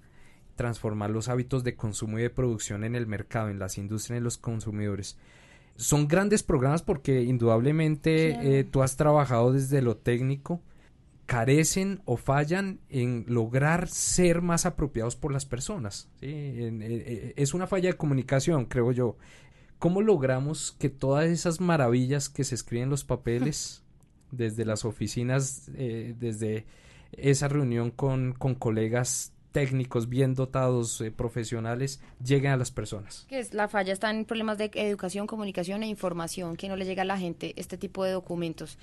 transformar 0.56 1.10
los 1.10 1.28
hábitos 1.28 1.62
de 1.62 1.76
consumo 1.76 2.18
y 2.18 2.22
de 2.22 2.30
producción 2.30 2.82
en 2.82 2.96
el 2.96 3.06
mercado, 3.06 3.50
en 3.50 3.60
las 3.60 3.78
industrias, 3.78 4.18
en 4.18 4.24
los 4.24 4.36
consumidores. 4.36 5.16
Son 5.76 6.08
grandes 6.08 6.42
programas 6.42 6.82
porque 6.82 7.22
indudablemente 7.22 8.58
eh, 8.58 8.64
tú 8.64 8.82
has 8.82 8.96
trabajado 8.96 9.52
desde 9.52 9.80
lo 9.80 9.96
técnico, 9.96 10.60
carecen 11.26 12.02
o 12.04 12.16
fallan 12.16 12.80
en 12.88 13.26
lograr 13.28 13.86
ser 13.86 14.42
más 14.42 14.66
apropiados 14.66 15.14
por 15.14 15.32
las 15.32 15.46
personas. 15.46 16.08
Eh, 16.20 17.32
es 17.36 17.54
una 17.54 17.68
falla 17.68 17.90
de 17.90 17.96
comunicación, 17.96 18.64
creo 18.64 18.90
yo. 18.90 19.18
¿Cómo 19.78 20.02
logramos 20.02 20.72
que 20.80 20.88
todas 20.88 21.26
esas 21.26 21.60
maravillas 21.60 22.28
que 22.28 22.42
se 22.42 22.56
escriben 22.56 22.84
en 22.84 22.90
los 22.90 23.04
papeles 23.04 23.82
desde 24.36 24.64
las 24.64 24.84
oficinas, 24.84 25.70
eh, 25.76 26.14
desde 26.18 26.66
esa 27.12 27.48
reunión 27.48 27.90
con, 27.90 28.32
con 28.32 28.54
colegas 28.54 29.32
técnicos 29.54 30.08
bien 30.08 30.34
dotados, 30.34 31.00
eh, 31.00 31.12
profesionales, 31.12 32.00
lleguen 32.22 32.50
a 32.50 32.56
las 32.56 32.72
personas. 32.72 33.24
Que 33.28 33.38
es 33.38 33.54
la 33.54 33.68
falla 33.68 33.92
está 33.92 34.10
en 34.10 34.24
problemas 34.24 34.58
de 34.58 34.68
educación, 34.74 35.28
comunicación 35.28 35.84
e 35.84 35.86
información, 35.86 36.56
que 36.56 36.68
no 36.68 36.74
le 36.74 36.84
llega 36.84 37.02
a 37.02 37.06
la 37.06 37.18
gente 37.18 37.54
este 37.56 37.78
tipo 37.78 38.02
de 38.02 38.10
documentos. 38.10 38.78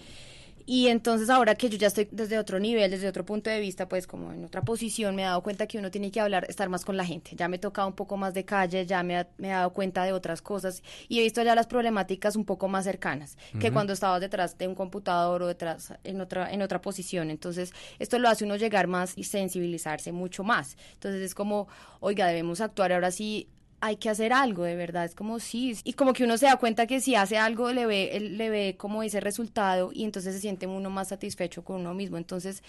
Y 0.65 0.87
entonces 0.87 1.29
ahora 1.29 1.55
que 1.55 1.69
yo 1.69 1.77
ya 1.77 1.87
estoy 1.87 2.07
desde 2.11 2.39
otro 2.39 2.59
nivel, 2.59 2.91
desde 2.91 3.07
otro 3.07 3.25
punto 3.25 3.49
de 3.49 3.59
vista, 3.59 3.87
pues 3.87 4.07
como 4.07 4.31
en 4.31 4.45
otra 4.45 4.61
posición, 4.61 5.15
me 5.15 5.23
he 5.23 5.25
dado 5.25 5.41
cuenta 5.41 5.67
que 5.67 5.77
uno 5.77 5.91
tiene 5.91 6.11
que 6.11 6.19
hablar, 6.19 6.45
estar 6.49 6.69
más 6.69 6.85
con 6.85 6.97
la 6.97 7.05
gente. 7.05 7.31
Ya 7.35 7.47
me 7.47 7.57
he 7.57 7.59
tocado 7.59 7.87
un 7.87 7.95
poco 7.95 8.17
más 8.17 8.33
de 8.33 8.45
calle, 8.45 8.85
ya 8.85 9.03
me, 9.03 9.25
me 9.37 9.49
he 9.49 9.51
dado 9.51 9.71
cuenta 9.73 10.03
de 10.03 10.13
otras 10.13 10.41
cosas 10.41 10.83
y 11.07 11.19
he 11.19 11.23
visto 11.23 11.41
ya 11.43 11.55
las 11.55 11.67
problemáticas 11.67 12.35
un 12.35 12.45
poco 12.45 12.67
más 12.67 12.85
cercanas 12.85 13.37
que 13.59 13.71
cuando 13.71 13.93
estabas 13.93 14.21
detrás 14.21 14.57
de 14.57 14.67
un 14.67 14.75
computador 14.75 15.43
o 15.43 15.47
detrás 15.47 15.93
en 16.03 16.21
otra, 16.21 16.51
en 16.51 16.61
otra 16.61 16.81
posición. 16.81 17.29
Entonces 17.29 17.73
esto 17.99 18.19
lo 18.19 18.29
hace 18.29 18.45
uno 18.45 18.55
llegar 18.55 18.87
más 18.87 19.13
y 19.17 19.23
sensibilizarse 19.23 20.11
mucho 20.11 20.43
más. 20.43 20.77
Entonces 20.93 21.21
es 21.21 21.35
como, 21.35 21.67
oiga, 21.99 22.27
debemos 22.27 22.61
actuar 22.61 22.93
ahora 22.93 23.11
sí 23.11 23.47
hay 23.81 23.97
que 23.97 24.09
hacer 24.09 24.31
algo, 24.31 24.63
de 24.63 24.75
verdad, 24.75 25.05
es 25.05 25.15
como 25.15 25.39
sí, 25.39 25.77
y 25.83 25.93
como 25.93 26.13
que 26.13 26.23
uno 26.23 26.37
se 26.37 26.45
da 26.45 26.57
cuenta 26.57 26.87
que 26.87 27.01
si 27.01 27.15
hace 27.15 27.37
algo 27.37 27.71
le 27.71 27.85
ve, 27.85 28.19
le 28.19 28.49
ve 28.49 28.75
como 28.77 29.03
ese 29.03 29.19
resultado 29.19 29.91
y 29.91 30.03
entonces 30.03 30.35
se 30.35 30.39
siente 30.39 30.67
uno 30.67 30.89
más 30.89 31.09
satisfecho 31.09 31.63
con 31.63 31.81
uno 31.81 31.93
mismo, 31.93 32.17
entonces 32.17 32.63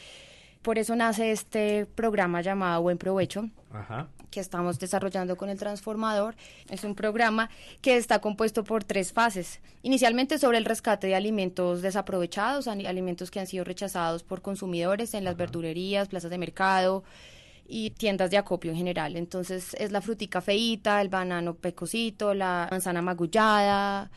por 0.63 0.79
eso 0.79 0.95
nace 0.95 1.33
este 1.33 1.87
programa 1.87 2.41
llamado 2.41 2.83
Buen 2.83 2.97
Provecho, 2.97 3.51
que 4.31 4.39
estamos 4.39 4.79
desarrollando 4.79 5.37
con 5.37 5.51
el 5.51 5.59
transformador. 5.59 6.37
Es 6.71 6.85
un 6.85 6.95
programa 6.95 7.51
que 7.81 7.97
está 7.97 8.21
compuesto 8.21 8.63
por 8.63 8.85
tres 8.85 9.13
fases. 9.13 9.61
Inicialmente 9.83 10.39
sobre 10.39 10.59
el 10.59 10.65
rescate 10.65 11.09
de 11.09 11.17
alimentos 11.17 11.83
desaprovechados, 11.83 12.69
alimentos 12.69 13.33
que 13.33 13.41
han 13.41 13.49
sido 13.49 13.65
rechazados 13.65 14.23
por 14.23 14.41
consumidores 14.41 15.15
en 15.15 15.25
las 15.25 15.37
verdurerías, 15.37 16.09
plazas 16.09 16.31
de 16.31 16.39
mercado, 16.39 17.03
y 17.67 17.91
tiendas 17.91 18.31
de 18.31 18.39
acopio 18.39 18.71
en 18.71 18.77
general. 18.77 19.17
Entonces 19.17 19.75
es 19.79 19.93
la 19.93 20.01
frutica 20.01 20.41
feita, 20.41 21.01
el 21.01 21.09
banano 21.09 21.55
pecosito, 21.55 22.35
la 22.35 22.69
manzana 22.71 23.03
magullada, 23.03 24.11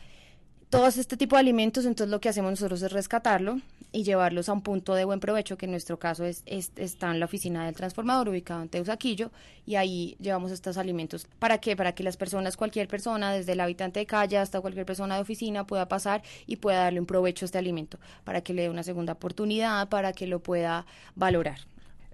todos 0.70 0.98
este 0.98 1.16
tipo 1.16 1.36
de 1.36 1.40
alimentos. 1.40 1.84
Entonces 1.84 2.10
lo 2.10 2.20
que 2.20 2.28
hacemos 2.28 2.50
nosotros 2.50 2.82
es 2.82 2.92
rescatarlo 2.92 3.60
y 3.92 4.02
llevarlos 4.02 4.48
a 4.48 4.52
un 4.52 4.60
punto 4.60 4.94
de 4.94 5.04
buen 5.04 5.20
provecho, 5.20 5.56
que 5.56 5.64
en 5.64 5.70
nuestro 5.70 5.98
caso 5.98 6.24
es, 6.24 6.42
está 6.44 7.10
en 7.10 7.20
la 7.20 7.24
oficina 7.24 7.64
del 7.64 7.74
transformador 7.74 8.28
ubicado 8.28 8.62
en 8.62 8.68
Teusaquillo 8.68 9.30
y 9.64 9.76
ahí 9.76 10.16
llevamos 10.20 10.52
estos 10.52 10.76
alimentos. 10.76 11.26
¿Para 11.38 11.58
qué? 11.58 11.76
Para 11.76 11.94
que 11.94 12.02
las 12.02 12.18
personas, 12.18 12.58
cualquier 12.58 12.88
persona, 12.88 13.32
desde 13.32 13.52
el 13.52 13.60
habitante 13.60 14.00
de 14.00 14.06
calle 14.06 14.36
hasta 14.36 14.60
cualquier 14.60 14.84
persona 14.84 15.14
de 15.14 15.22
oficina 15.22 15.66
pueda 15.66 15.88
pasar 15.88 16.22
y 16.46 16.56
pueda 16.56 16.80
darle 16.80 17.00
un 17.00 17.06
provecho 17.06 17.44
a 17.44 17.46
este 17.46 17.58
alimento, 17.58 17.98
para 18.24 18.42
que 18.42 18.52
le 18.52 18.62
dé 18.62 18.68
una 18.68 18.82
segunda 18.82 19.14
oportunidad, 19.14 19.88
para 19.88 20.12
que 20.12 20.26
lo 20.26 20.42
pueda 20.42 20.84
valorar. 21.14 21.60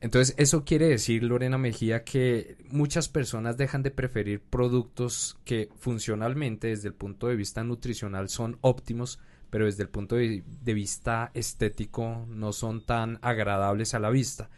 Entonces, 0.02 0.34
eso 0.36 0.64
quiere 0.64 0.88
decir, 0.88 1.22
Lorena 1.22 1.58
Mejía, 1.58 2.02
que 2.02 2.56
muchas 2.68 3.08
personas 3.08 3.56
dejan 3.56 3.84
de 3.84 3.92
preferir 3.92 4.40
productos 4.40 5.38
que 5.44 5.68
funcionalmente, 5.76 6.66
desde 6.66 6.88
el 6.88 6.94
punto 6.94 7.28
de 7.28 7.36
vista 7.36 7.62
nutricional, 7.62 8.28
son 8.28 8.58
óptimos, 8.62 9.20
pero 9.48 9.66
desde 9.66 9.84
el 9.84 9.88
punto 9.88 10.16
de, 10.16 10.42
vista 10.64 11.30
estético 11.34 12.26
no 12.28 12.52
son 12.52 12.84
tan 12.84 13.20
agradables 13.22 13.94
a 13.94 14.00
la 14.00 14.10
vista. 14.10 14.50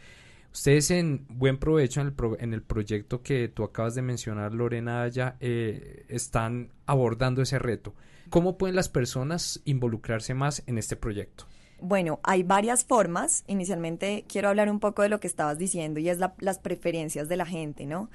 Ustedes 0.51 0.91
en 0.91 1.27
buen 1.29 1.59
provecho 1.59 2.01
en 2.01 2.07
el, 2.07 2.15
en 2.39 2.55
el 2.55 2.63
proyecto 2.63 3.21
que 3.21 3.49
tú 3.49 3.65
acabas 3.65 3.95
de 3.95 4.01
mencionar, 4.01 4.55
Lorena 4.55 5.07
ya 5.09 5.37
eh, 5.41 6.07
están 6.09 6.71
abordando 6.87 7.43
ese 7.43 7.59
reto. 7.59 7.93
¿Cómo 8.31 8.57
pueden 8.57 8.77
las 8.77 8.89
personas 8.89 9.61
involucrarse 9.67 10.33
más 10.33 10.63
en 10.67 10.79
este 10.79 10.97
proyecto? 10.97 11.45
Bueno, 11.87 12.19
hay 12.23 12.43
varias 12.45 12.83
formas. 12.87 13.45
Inicialmente 13.47 14.25
quiero 14.27 14.49
hablar 14.49 14.71
un 14.71 14.81
poco 14.81 15.03
de 15.03 15.11
lo 15.11 15.21
que 15.21 15.27
estabas 15.27 15.59
diciendo 15.59 16.01
y 16.01 16.09
es 16.09 16.19
las 16.39 16.59
preferencias 16.59 17.29
de 17.29 17.37
la 17.37 17.45
gente, 17.45 17.85
¿no? 17.85 18.09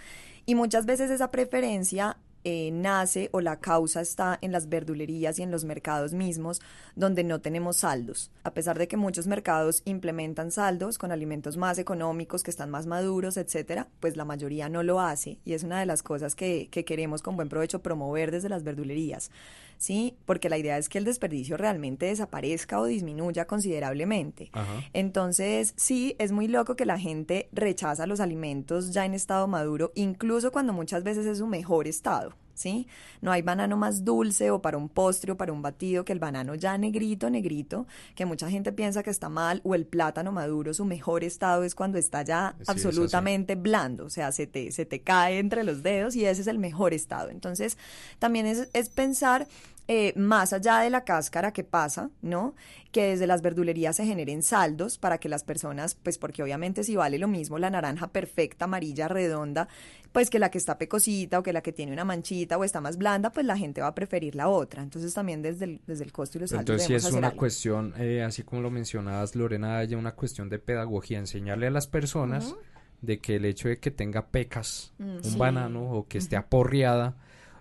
Y 0.47 0.55
muchas 0.55 0.87
veces 0.87 1.11
esa 1.11 1.29
preferencia 1.29 2.17
eh, 2.43 2.71
nace 2.71 3.29
o 3.31 3.41
la 3.41 3.59
causa 3.59 4.01
está 4.01 4.37
en 4.41 4.51
las 4.51 4.69
verdulerías 4.69 5.39
y 5.39 5.43
en 5.43 5.51
los 5.51 5.65
mercados 5.65 6.13
mismos 6.13 6.61
donde 6.95 7.23
no 7.23 7.41
tenemos 7.41 7.77
saldos. 7.77 8.31
A 8.43 8.53
pesar 8.53 8.77
de 8.77 8.87
que 8.87 8.97
muchos 8.97 9.27
mercados 9.27 9.81
implementan 9.85 10.51
saldos 10.51 10.97
con 10.97 11.11
alimentos 11.11 11.57
más 11.57 11.77
económicos, 11.77 12.43
que 12.43 12.51
están 12.51 12.69
más 12.69 12.85
maduros, 12.85 13.37
etcétera, 13.37 13.87
pues 13.99 14.15
la 14.15 14.25
mayoría 14.25 14.69
no 14.69 14.83
lo 14.83 14.99
hace 14.99 15.39
y 15.45 15.53
es 15.53 15.63
una 15.63 15.79
de 15.79 15.85
las 15.85 16.03
cosas 16.03 16.35
que, 16.35 16.69
que 16.71 16.85
queremos 16.85 17.21
con 17.21 17.35
buen 17.35 17.49
provecho 17.49 17.81
promover 17.81 18.31
desde 18.31 18.49
las 18.49 18.63
verdulerías. 18.63 19.31
¿sí? 19.79 20.17
Porque 20.25 20.49
la 20.49 20.59
idea 20.59 20.77
es 20.77 20.89
que 20.89 20.99
el 20.99 21.05
desperdicio 21.05 21.57
realmente 21.57 22.05
desaparezca 22.05 22.79
o 22.79 22.85
disminuya 22.85 23.45
considerablemente. 23.45 24.51
Entonces, 24.93 25.73
sí, 25.77 26.15
es 26.19 26.31
muy 26.31 26.47
loco 26.47 26.75
que 26.75 26.85
la 26.85 26.99
gente 26.99 27.49
rechaza 27.51 28.05
los 28.05 28.19
alimentos 28.19 28.91
ya 28.91 29.05
en 29.05 29.15
estado 29.15 29.47
maduro, 29.47 29.91
incluso 29.95 30.51
cuando 30.51 30.73
muchas 30.73 31.03
veces 31.03 31.25
es 31.25 31.39
su 31.39 31.47
mejor 31.47 31.87
estado. 31.87 32.28
¿Sí? 32.59 32.87
No 33.21 33.31
hay 33.31 33.41
banano 33.41 33.77
más 33.77 34.03
dulce 34.03 34.51
o 34.51 34.61
para 34.61 34.77
un 34.77 34.89
postre 34.89 35.31
o 35.31 35.37
para 35.37 35.53
un 35.53 35.61
batido 35.61 36.03
que 36.03 36.11
el 36.11 36.19
banano 36.19 36.55
ya 36.55 36.77
negrito, 36.77 37.29
negrito, 37.29 37.87
que 38.15 38.25
mucha 38.25 38.49
gente 38.49 38.73
piensa 38.73 39.01
que 39.01 39.09
está 39.09 39.29
mal, 39.29 39.61
o 39.63 39.75
el 39.75 39.85
plátano 39.85 40.33
maduro, 40.33 40.73
su 40.73 40.83
mejor 40.83 41.23
estado 41.23 41.63
es 41.63 41.73
cuando 41.73 41.97
está 41.97 42.21
ya 42.21 42.55
absolutamente 42.67 43.55
blando, 43.55 44.05
o 44.05 44.09
sea, 44.09 44.33
se 44.33 44.45
te, 44.45 44.73
se 44.73 44.85
te 44.85 45.01
cae 45.01 45.39
entre 45.39 45.63
los 45.63 45.83
dedos 45.83 46.17
y 46.17 46.25
ese 46.25 46.41
es 46.41 46.47
el 46.47 46.59
mejor 46.59 46.93
estado. 46.93 47.29
Entonces, 47.29 47.77
también 48.19 48.45
es, 48.45 48.67
es 48.73 48.89
pensar 48.89 49.47
eh, 49.91 50.13
más 50.15 50.53
allá 50.53 50.81
de 50.81 50.91
la 50.91 51.03
cáscara 51.03 51.51
que 51.51 51.63
pasa, 51.63 52.11
¿no? 52.21 52.53
Que 52.91 53.07
desde 53.07 53.25
las 53.25 53.41
verdulerías 53.41 53.95
se 53.95 54.05
generen 54.05 54.43
saldos 54.43 54.99
para 54.99 55.17
que 55.17 55.29
las 55.29 55.43
personas, 55.43 55.95
pues 55.95 56.19
porque 56.19 56.43
obviamente 56.43 56.83
si 56.83 56.95
vale 56.95 57.17
lo 57.17 57.27
mismo 57.27 57.57
la 57.57 57.71
naranja 57.71 58.11
perfecta, 58.11 58.65
amarilla, 58.65 59.07
redonda, 59.07 59.67
pues 60.11 60.29
que 60.29 60.37
la 60.37 60.51
que 60.51 60.59
está 60.59 60.77
pecosita 60.77 61.39
o 61.39 61.43
que 61.43 61.53
la 61.53 61.61
que 61.63 61.73
tiene 61.73 61.91
una 61.91 62.05
manchita 62.05 62.59
o 62.59 62.63
está 62.63 62.81
más 62.81 62.99
blanda, 62.99 63.31
pues 63.31 63.47
la 63.47 63.57
gente 63.57 63.81
va 63.81 63.87
a 63.87 63.95
preferir 63.95 64.35
la 64.35 64.47
otra. 64.47 64.83
Entonces 64.83 65.11
también 65.11 65.41
desde 65.41 65.65
el, 65.65 65.81
desde 65.87 66.03
el 66.03 66.11
costo 66.11 66.37
y 66.37 66.41
los 66.41 66.51
saldos. 66.51 66.69
Entonces 66.69 66.85
sí 66.85 66.93
es 66.93 67.11
una 67.11 67.31
cuestión, 67.31 67.95
eh, 67.97 68.21
así 68.21 68.43
como 68.43 68.61
lo 68.61 68.69
mencionabas 68.69 69.35
Lorena, 69.35 69.79
hay 69.79 69.95
una 69.95 70.11
cuestión 70.11 70.49
de 70.49 70.59
pedagogía, 70.59 71.17
enseñarle 71.17 71.65
a 71.65 71.71
las 71.71 71.87
personas 71.87 72.53
de 73.01 73.17
que 73.17 73.37
el 73.37 73.45
hecho 73.45 73.69
de 73.69 73.79
que 73.79 73.89
tenga 73.89 74.27
pecas, 74.27 74.93
mm, 74.99 75.17
un 75.23 75.37
banano 75.39 75.93
o 75.93 76.07
que 76.07 76.19
esté 76.19 76.35
aporreada, 76.35 77.15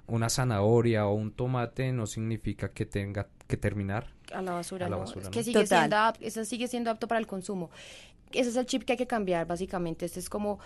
una 0.09 0.29
zanahoria 0.29 1.07
o 1.07 1.15
un 1.15 1.33
tomate 1.33 1.93
no 1.93 2.07
significa 2.07 2.71
que 2.71 2.87
tenga 2.87 3.29
que 3.47 3.57
terminar 3.57 4.07
a 4.33 4.43
la 4.43 4.53
basura, 4.53 4.89
que 5.31 5.43
sigue 5.45 5.67
siendo, 5.67 5.97
eso 6.21 6.45
sigue 6.45 6.69
siendo 6.69 6.91
apto 6.91 7.09
para 7.09 7.21
el 7.21 7.27
consumo. 7.27 7.71
Ese 8.33 8.51
es 8.51 8.57
el 8.57 8.67
chip 8.67 8.85
que 8.85 8.93
hay 8.93 8.99
que 8.99 9.07
cambiar, 9.07 9.47
básicamente. 9.47 10.05
Este 10.05 10.21
es 10.21 10.29
como 10.29 10.59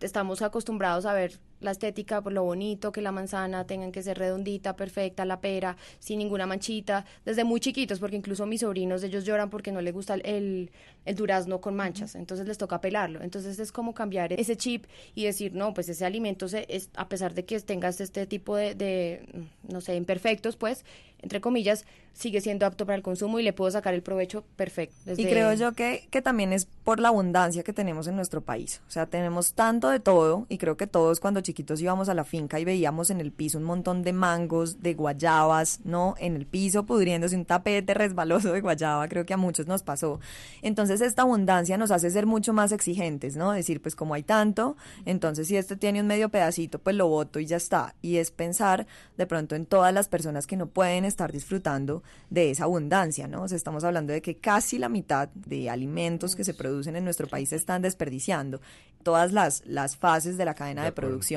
estamos 0.00 0.42
acostumbrados 0.42 1.06
a 1.06 1.12
ver 1.12 1.38
la 1.64 1.72
estética, 1.72 2.20
por 2.20 2.32
lo 2.32 2.44
bonito, 2.44 2.92
que 2.92 3.02
la 3.02 3.12
manzana 3.12 3.66
tenga 3.66 3.90
que 3.90 4.02
ser 4.02 4.18
redondita, 4.18 4.76
perfecta, 4.76 5.24
la 5.24 5.40
pera, 5.40 5.76
sin 5.98 6.18
ninguna 6.18 6.46
manchita, 6.46 7.04
desde 7.24 7.44
muy 7.44 7.60
chiquitos, 7.60 7.98
porque 7.98 8.16
incluso 8.16 8.46
mis 8.46 8.60
sobrinos, 8.60 9.02
ellos 9.02 9.24
lloran 9.24 9.50
porque 9.50 9.72
no 9.72 9.80
les 9.80 9.92
gusta 9.92 10.14
el, 10.14 10.70
el 11.04 11.14
durazno 11.14 11.60
con 11.60 11.74
manchas, 11.74 12.14
entonces 12.14 12.46
les 12.46 12.58
toca 12.58 12.80
pelarlo. 12.80 13.22
Entonces 13.22 13.58
es 13.58 13.72
como 13.72 13.94
cambiar 13.94 14.32
ese 14.32 14.56
chip 14.56 14.84
y 15.14 15.24
decir, 15.24 15.54
no, 15.54 15.74
pues 15.74 15.88
ese 15.88 16.04
alimento, 16.04 16.48
se, 16.48 16.66
es, 16.68 16.90
a 16.94 17.08
pesar 17.08 17.34
de 17.34 17.44
que 17.44 17.58
tengas 17.60 18.00
este 18.00 18.26
tipo 18.26 18.56
de, 18.56 18.74
de, 18.74 19.26
no 19.68 19.80
sé, 19.80 19.96
imperfectos, 19.96 20.56
pues, 20.56 20.84
entre 21.22 21.40
comillas, 21.40 21.86
sigue 22.12 22.40
siendo 22.40 22.66
apto 22.66 22.84
para 22.86 22.96
el 22.96 23.02
consumo 23.02 23.40
y 23.40 23.42
le 23.42 23.52
puedo 23.52 23.70
sacar 23.70 23.94
el 23.94 24.02
provecho 24.02 24.44
perfecto. 24.56 24.94
Y 25.16 25.24
creo 25.24 25.52
yo 25.54 25.72
que, 25.72 26.06
que 26.10 26.20
también 26.20 26.52
es 26.52 26.66
por 26.66 27.00
la 27.00 27.08
abundancia 27.08 27.62
que 27.62 27.72
tenemos 27.72 28.06
en 28.06 28.16
nuestro 28.16 28.42
país. 28.42 28.82
O 28.86 28.90
sea, 28.90 29.06
tenemos 29.06 29.54
tanto 29.54 29.88
de 29.88 30.00
todo 30.00 30.46
y 30.48 30.58
creo 30.58 30.76
que 30.76 30.86
todos 30.86 31.20
cuando 31.20 31.40
chiquitos 31.40 31.53
íbamos 31.80 32.08
a 32.08 32.14
la 32.14 32.24
finca 32.24 32.58
y 32.58 32.64
veíamos 32.64 33.10
en 33.10 33.20
el 33.20 33.32
piso 33.32 33.58
un 33.58 33.64
montón 33.64 34.02
de 34.02 34.12
mangos, 34.12 34.82
de 34.82 34.94
guayabas, 34.94 35.80
¿no? 35.84 36.14
En 36.18 36.36
el 36.36 36.46
piso 36.46 36.84
pudriéndose 36.84 37.36
un 37.36 37.44
tapete 37.44 37.94
resbaloso 37.94 38.52
de 38.52 38.60
guayaba, 38.60 39.08
creo 39.08 39.24
que 39.26 39.34
a 39.34 39.36
muchos 39.36 39.66
nos 39.66 39.82
pasó. 39.82 40.20
Entonces 40.62 41.00
esta 41.00 41.22
abundancia 41.22 41.76
nos 41.76 41.90
hace 41.90 42.10
ser 42.10 42.26
mucho 42.26 42.52
más 42.52 42.72
exigentes, 42.72 43.36
¿no? 43.36 43.52
Decir, 43.52 43.80
pues 43.80 43.94
como 43.94 44.14
hay 44.14 44.22
tanto, 44.22 44.76
entonces 45.04 45.48
si 45.48 45.56
este 45.56 45.76
tiene 45.76 46.00
un 46.00 46.06
medio 46.06 46.28
pedacito, 46.28 46.78
pues 46.78 46.96
lo 46.96 47.08
voto 47.08 47.38
y 47.40 47.46
ya 47.46 47.56
está. 47.56 47.94
Y 48.02 48.16
es 48.16 48.30
pensar 48.30 48.86
de 49.16 49.26
pronto 49.26 49.54
en 49.54 49.66
todas 49.66 49.92
las 49.92 50.08
personas 50.08 50.46
que 50.46 50.56
no 50.56 50.66
pueden 50.66 51.04
estar 51.04 51.32
disfrutando 51.32 52.02
de 52.30 52.50
esa 52.50 52.64
abundancia, 52.64 53.28
¿no? 53.28 53.42
O 53.42 53.48
sea, 53.48 53.56
estamos 53.56 53.84
hablando 53.84 54.12
de 54.12 54.22
que 54.22 54.36
casi 54.36 54.78
la 54.78 54.88
mitad 54.88 55.28
de 55.34 55.70
alimentos 55.70 56.36
que 56.36 56.44
se 56.44 56.54
producen 56.54 56.96
en 56.96 57.04
nuestro 57.04 57.28
país 57.28 57.50
se 57.50 57.56
están 57.56 57.82
desperdiciando. 57.82 58.60
Todas 59.02 59.32
las, 59.32 59.62
las 59.66 59.96
fases 59.96 60.38
de 60.38 60.46
la 60.46 60.54
cadena 60.54 60.84
de, 60.84 60.92
producción. 60.92 61.33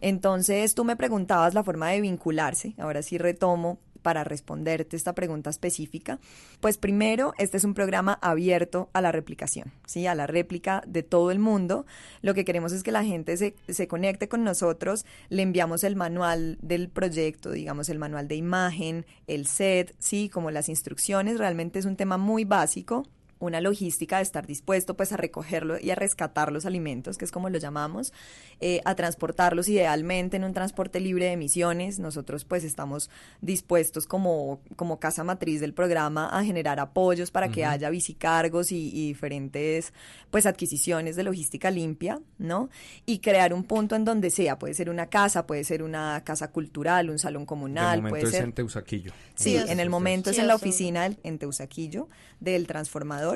Entonces, 0.00 0.74
tú 0.74 0.84
me 0.84 0.96
preguntabas 0.96 1.54
la 1.54 1.64
forma 1.64 1.90
de 1.90 2.00
vincularse. 2.00 2.74
Ahora 2.78 3.02
sí 3.02 3.18
retomo 3.18 3.78
para 4.02 4.24
responderte 4.24 4.96
esta 4.96 5.14
pregunta 5.14 5.48
específica? 5.48 6.18
Pues 6.60 6.76
primero, 6.76 7.32
este 7.38 7.56
es 7.56 7.64
un 7.64 7.74
programa 7.74 8.18
abierto 8.20 8.90
a 8.92 9.00
la 9.00 9.12
replicación, 9.12 9.72
¿sí? 9.86 10.06
a 10.06 10.14
la 10.14 10.26
réplica 10.26 10.82
de 10.86 11.02
todo 11.02 11.30
el 11.30 11.38
mundo. 11.38 11.86
Lo 12.20 12.34
que 12.34 12.44
queremos 12.44 12.72
es 12.72 12.82
que 12.82 12.92
la 12.92 13.04
gente 13.04 13.36
se, 13.36 13.54
se 13.68 13.88
conecte 13.88 14.28
con 14.28 14.44
nosotros, 14.44 15.06
le 15.28 15.42
enviamos 15.42 15.84
el 15.84 15.96
manual 15.96 16.58
del 16.60 16.88
proyecto, 16.88 17.52
digamos 17.52 17.88
el 17.88 17.98
manual 17.98 18.28
de 18.28 18.36
imagen, 18.36 19.06
el 19.26 19.46
set, 19.46 19.94
¿sí? 19.98 20.28
como 20.28 20.50
las 20.50 20.68
instrucciones, 20.68 21.38
realmente 21.38 21.78
es 21.78 21.84
un 21.84 21.96
tema 21.96 22.18
muy 22.18 22.44
básico 22.44 23.06
una 23.42 23.60
logística 23.60 24.18
de 24.18 24.22
estar 24.22 24.46
dispuesto 24.46 24.96
pues 24.96 25.12
a 25.12 25.16
recogerlo 25.16 25.76
y 25.78 25.90
a 25.90 25.96
rescatar 25.96 26.52
los 26.52 26.64
alimentos, 26.64 27.18
que 27.18 27.24
es 27.24 27.32
como 27.32 27.50
lo 27.50 27.58
llamamos, 27.58 28.12
eh, 28.60 28.80
a 28.84 28.94
transportarlos 28.94 29.68
idealmente 29.68 30.36
en 30.36 30.44
un 30.44 30.54
transporte 30.54 31.00
libre 31.00 31.26
de 31.26 31.32
emisiones. 31.32 31.98
Nosotros 31.98 32.44
pues 32.44 32.62
estamos 32.62 33.10
dispuestos 33.40 34.06
como, 34.06 34.60
como 34.76 35.00
casa 35.00 35.24
matriz 35.24 35.60
del 35.60 35.74
programa 35.74 36.28
a 36.28 36.44
generar 36.44 36.78
apoyos 36.78 37.32
para 37.32 37.48
que 37.48 37.64
haya 37.64 37.90
bicicargos 37.90 38.70
y, 38.70 38.90
y, 38.94 39.08
diferentes 39.08 39.92
pues 40.30 40.46
adquisiciones 40.46 41.16
de 41.16 41.24
logística 41.24 41.70
limpia, 41.70 42.20
¿no? 42.38 42.70
Y 43.06 43.18
crear 43.18 43.52
un 43.52 43.64
punto 43.64 43.96
en 43.96 44.04
donde 44.04 44.30
sea, 44.30 44.58
puede 44.58 44.74
ser 44.74 44.88
una 44.88 45.06
casa, 45.06 45.46
puede 45.46 45.64
ser 45.64 45.82
una 45.82 46.22
casa 46.24 46.52
cultural, 46.52 47.10
un 47.10 47.18
salón 47.18 47.44
comunal, 47.44 48.08
puede 48.08 48.26
ser... 48.26 48.44
en 48.44 48.52
Teusaquillo. 48.52 49.12
Sí, 49.34 49.56
en 49.56 49.80
el 49.80 49.90
momento 49.90 50.30
es 50.30 50.38
en 50.38 50.46
la 50.46 50.54
oficina 50.54 51.10
en 51.22 51.38
Teusaquillo 51.38 52.08
del 52.38 52.66
transformador 52.68 53.31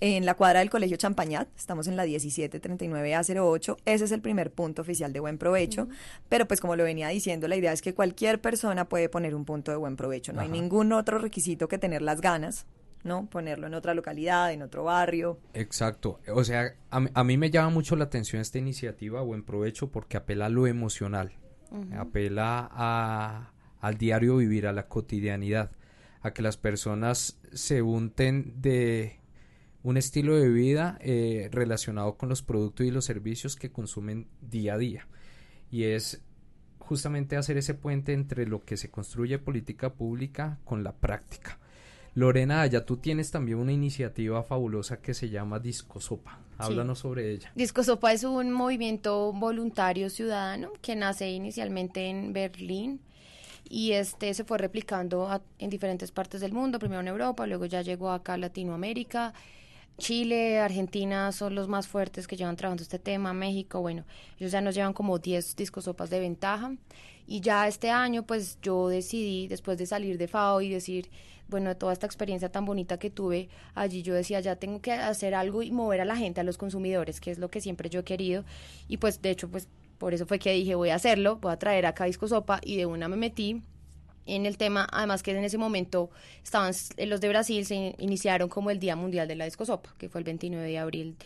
en 0.00 0.26
la 0.26 0.34
cuadra 0.34 0.60
del 0.60 0.70
Colegio 0.70 0.96
Champañat, 0.96 1.48
estamos 1.56 1.86
en 1.88 1.96
la 1.96 2.04
1739A08, 2.06 3.76
ese 3.84 4.04
es 4.04 4.12
el 4.12 4.20
primer 4.20 4.52
punto 4.52 4.82
oficial 4.82 5.12
de 5.12 5.20
buen 5.20 5.38
provecho, 5.38 5.88
pero 6.28 6.46
pues 6.46 6.60
como 6.60 6.76
lo 6.76 6.84
venía 6.84 7.08
diciendo, 7.08 7.48
la 7.48 7.56
idea 7.56 7.72
es 7.72 7.80
que 7.80 7.94
cualquier 7.94 8.40
persona 8.40 8.88
puede 8.88 9.08
poner 9.08 9.34
un 9.34 9.44
punto 9.44 9.70
de 9.70 9.78
buen 9.78 9.96
provecho, 9.96 10.32
no 10.32 10.42
hay 10.42 10.48
ningún 10.48 10.92
otro 10.92 11.18
requisito 11.18 11.68
que 11.68 11.78
tener 11.78 12.02
las 12.02 12.20
ganas, 12.20 12.66
¿no? 13.04 13.26
Ponerlo 13.30 13.68
en 13.68 13.74
otra 13.74 13.94
localidad, 13.94 14.52
en 14.52 14.62
otro 14.62 14.84
barrio. 14.84 15.38
Exacto, 15.54 16.20
o 16.32 16.44
sea, 16.44 16.74
a, 16.90 17.24
mí 17.24 17.36
me 17.38 17.50
llama 17.50 17.70
mucho 17.70 17.96
la 17.96 18.04
atención 18.04 18.42
esta 18.42 18.58
iniciativa, 18.58 19.22
buen 19.22 19.44
provecho, 19.44 19.90
porque 19.90 20.18
apela 20.18 20.46
a 20.46 20.50
lo 20.50 20.66
emocional, 20.66 21.32
apela 21.96 22.68
a, 22.70 23.52
al 23.80 23.96
diario 23.96 24.36
vivir, 24.36 24.66
a 24.66 24.72
la 24.72 24.88
cotidianidad. 24.88 25.70
A 26.22 26.32
que 26.32 26.42
las 26.42 26.56
personas 26.56 27.38
se 27.52 27.82
unten 27.82 28.60
de 28.60 29.20
un 29.86 29.96
estilo 29.96 30.34
de 30.34 30.48
vida 30.48 30.98
eh, 31.00 31.48
relacionado 31.52 32.16
con 32.16 32.28
los 32.28 32.42
productos 32.42 32.84
y 32.84 32.90
los 32.90 33.04
servicios 33.04 33.54
que 33.54 33.70
consumen 33.70 34.26
día 34.40 34.74
a 34.74 34.78
día. 34.78 35.06
Y 35.70 35.84
es 35.84 36.22
justamente 36.80 37.36
hacer 37.36 37.56
ese 37.56 37.74
puente 37.74 38.12
entre 38.12 38.48
lo 38.48 38.64
que 38.64 38.76
se 38.76 38.90
construye 38.90 39.38
política 39.38 39.94
pública 39.94 40.58
con 40.64 40.82
la 40.82 40.92
práctica. 40.92 41.60
Lorena, 42.14 42.66
ya 42.66 42.84
tú 42.84 42.96
tienes 42.96 43.30
también 43.30 43.58
una 43.58 43.72
iniciativa 43.72 44.42
fabulosa 44.42 45.00
que 45.00 45.14
se 45.14 45.28
llama 45.28 45.60
Discosopa. 45.60 46.40
Háblanos 46.58 46.98
sobre 46.98 47.30
ella. 47.30 47.52
Discosopa 47.54 48.12
es 48.12 48.24
un 48.24 48.50
movimiento 48.50 49.32
voluntario 49.34 50.10
ciudadano 50.10 50.72
que 50.82 50.96
nace 50.96 51.30
inicialmente 51.30 52.08
en 52.08 52.32
Berlín 52.32 52.98
y 53.68 53.92
este 53.92 54.34
se 54.34 54.42
fue 54.42 54.58
replicando 54.58 55.40
en 55.60 55.70
diferentes 55.70 56.10
partes 56.10 56.40
del 56.40 56.52
mundo, 56.52 56.80
primero 56.80 57.02
en 57.02 57.08
Europa, 57.08 57.46
luego 57.46 57.66
ya 57.66 57.82
llegó 57.82 58.10
acá 58.10 58.34
a 58.34 58.38
Latinoamérica. 58.38 59.32
Chile, 59.98 60.58
Argentina 60.58 61.32
son 61.32 61.54
los 61.54 61.68
más 61.68 61.88
fuertes 61.88 62.26
que 62.26 62.36
llevan 62.36 62.56
trabajando 62.56 62.82
este 62.82 62.98
tema, 62.98 63.32
México, 63.32 63.80
bueno, 63.80 64.04
ellos 64.38 64.52
ya 64.52 64.60
nos 64.60 64.74
llevan 64.74 64.92
como 64.92 65.18
10 65.18 65.56
discosopas 65.56 66.10
de 66.10 66.20
ventaja. 66.20 66.74
Y 67.26 67.40
ya 67.40 67.66
este 67.66 67.90
año 67.90 68.24
pues 68.24 68.58
yo 68.62 68.88
decidí, 68.88 69.48
después 69.48 69.78
de 69.78 69.86
salir 69.86 70.18
de 70.18 70.28
FAO 70.28 70.60
y 70.60 70.68
decir, 70.68 71.10
bueno, 71.48 71.76
toda 71.76 71.92
esta 71.92 72.06
experiencia 72.06 72.50
tan 72.50 72.64
bonita 72.64 72.98
que 72.98 73.10
tuve 73.10 73.48
allí, 73.74 74.02
yo 74.02 74.14
decía, 74.14 74.40
ya 74.40 74.56
tengo 74.56 74.80
que 74.80 74.92
hacer 74.92 75.34
algo 75.34 75.62
y 75.62 75.72
mover 75.72 76.00
a 76.02 76.04
la 76.04 76.16
gente, 76.16 76.40
a 76.40 76.44
los 76.44 76.58
consumidores, 76.58 77.20
que 77.20 77.30
es 77.30 77.38
lo 77.38 77.50
que 77.50 77.60
siempre 77.60 77.88
yo 77.88 78.00
he 78.00 78.04
querido. 78.04 78.44
Y 78.88 78.98
pues 78.98 79.22
de 79.22 79.30
hecho 79.30 79.48
pues 79.48 79.68
por 79.98 80.14
eso 80.14 80.26
fue 80.26 80.38
que 80.38 80.52
dije, 80.52 80.74
voy 80.74 80.90
a 80.90 80.96
hacerlo, 80.96 81.36
voy 81.36 81.52
a 81.52 81.58
traer 81.58 81.86
acá 81.86 82.04
Disco 82.04 82.28
Sopa 82.28 82.60
y 82.62 82.76
de 82.76 82.86
una 82.86 83.08
me 83.08 83.16
metí 83.16 83.62
en 84.26 84.46
el 84.46 84.56
tema, 84.58 84.86
además 84.92 85.22
que 85.22 85.30
en 85.30 85.44
ese 85.44 85.58
momento 85.58 86.10
estaban 86.42 86.72
los 86.98 87.20
de 87.20 87.28
Brasil 87.28 87.64
se 87.64 87.94
iniciaron 87.98 88.48
como 88.48 88.70
el 88.70 88.78
Día 88.78 88.96
Mundial 88.96 89.28
de 89.28 89.36
la 89.36 89.44
Disco 89.44 89.64
Sopa, 89.64 89.94
que 89.98 90.08
fue 90.08 90.20
el 90.20 90.24
29 90.24 90.66
de 90.66 90.78
abril. 90.78 91.16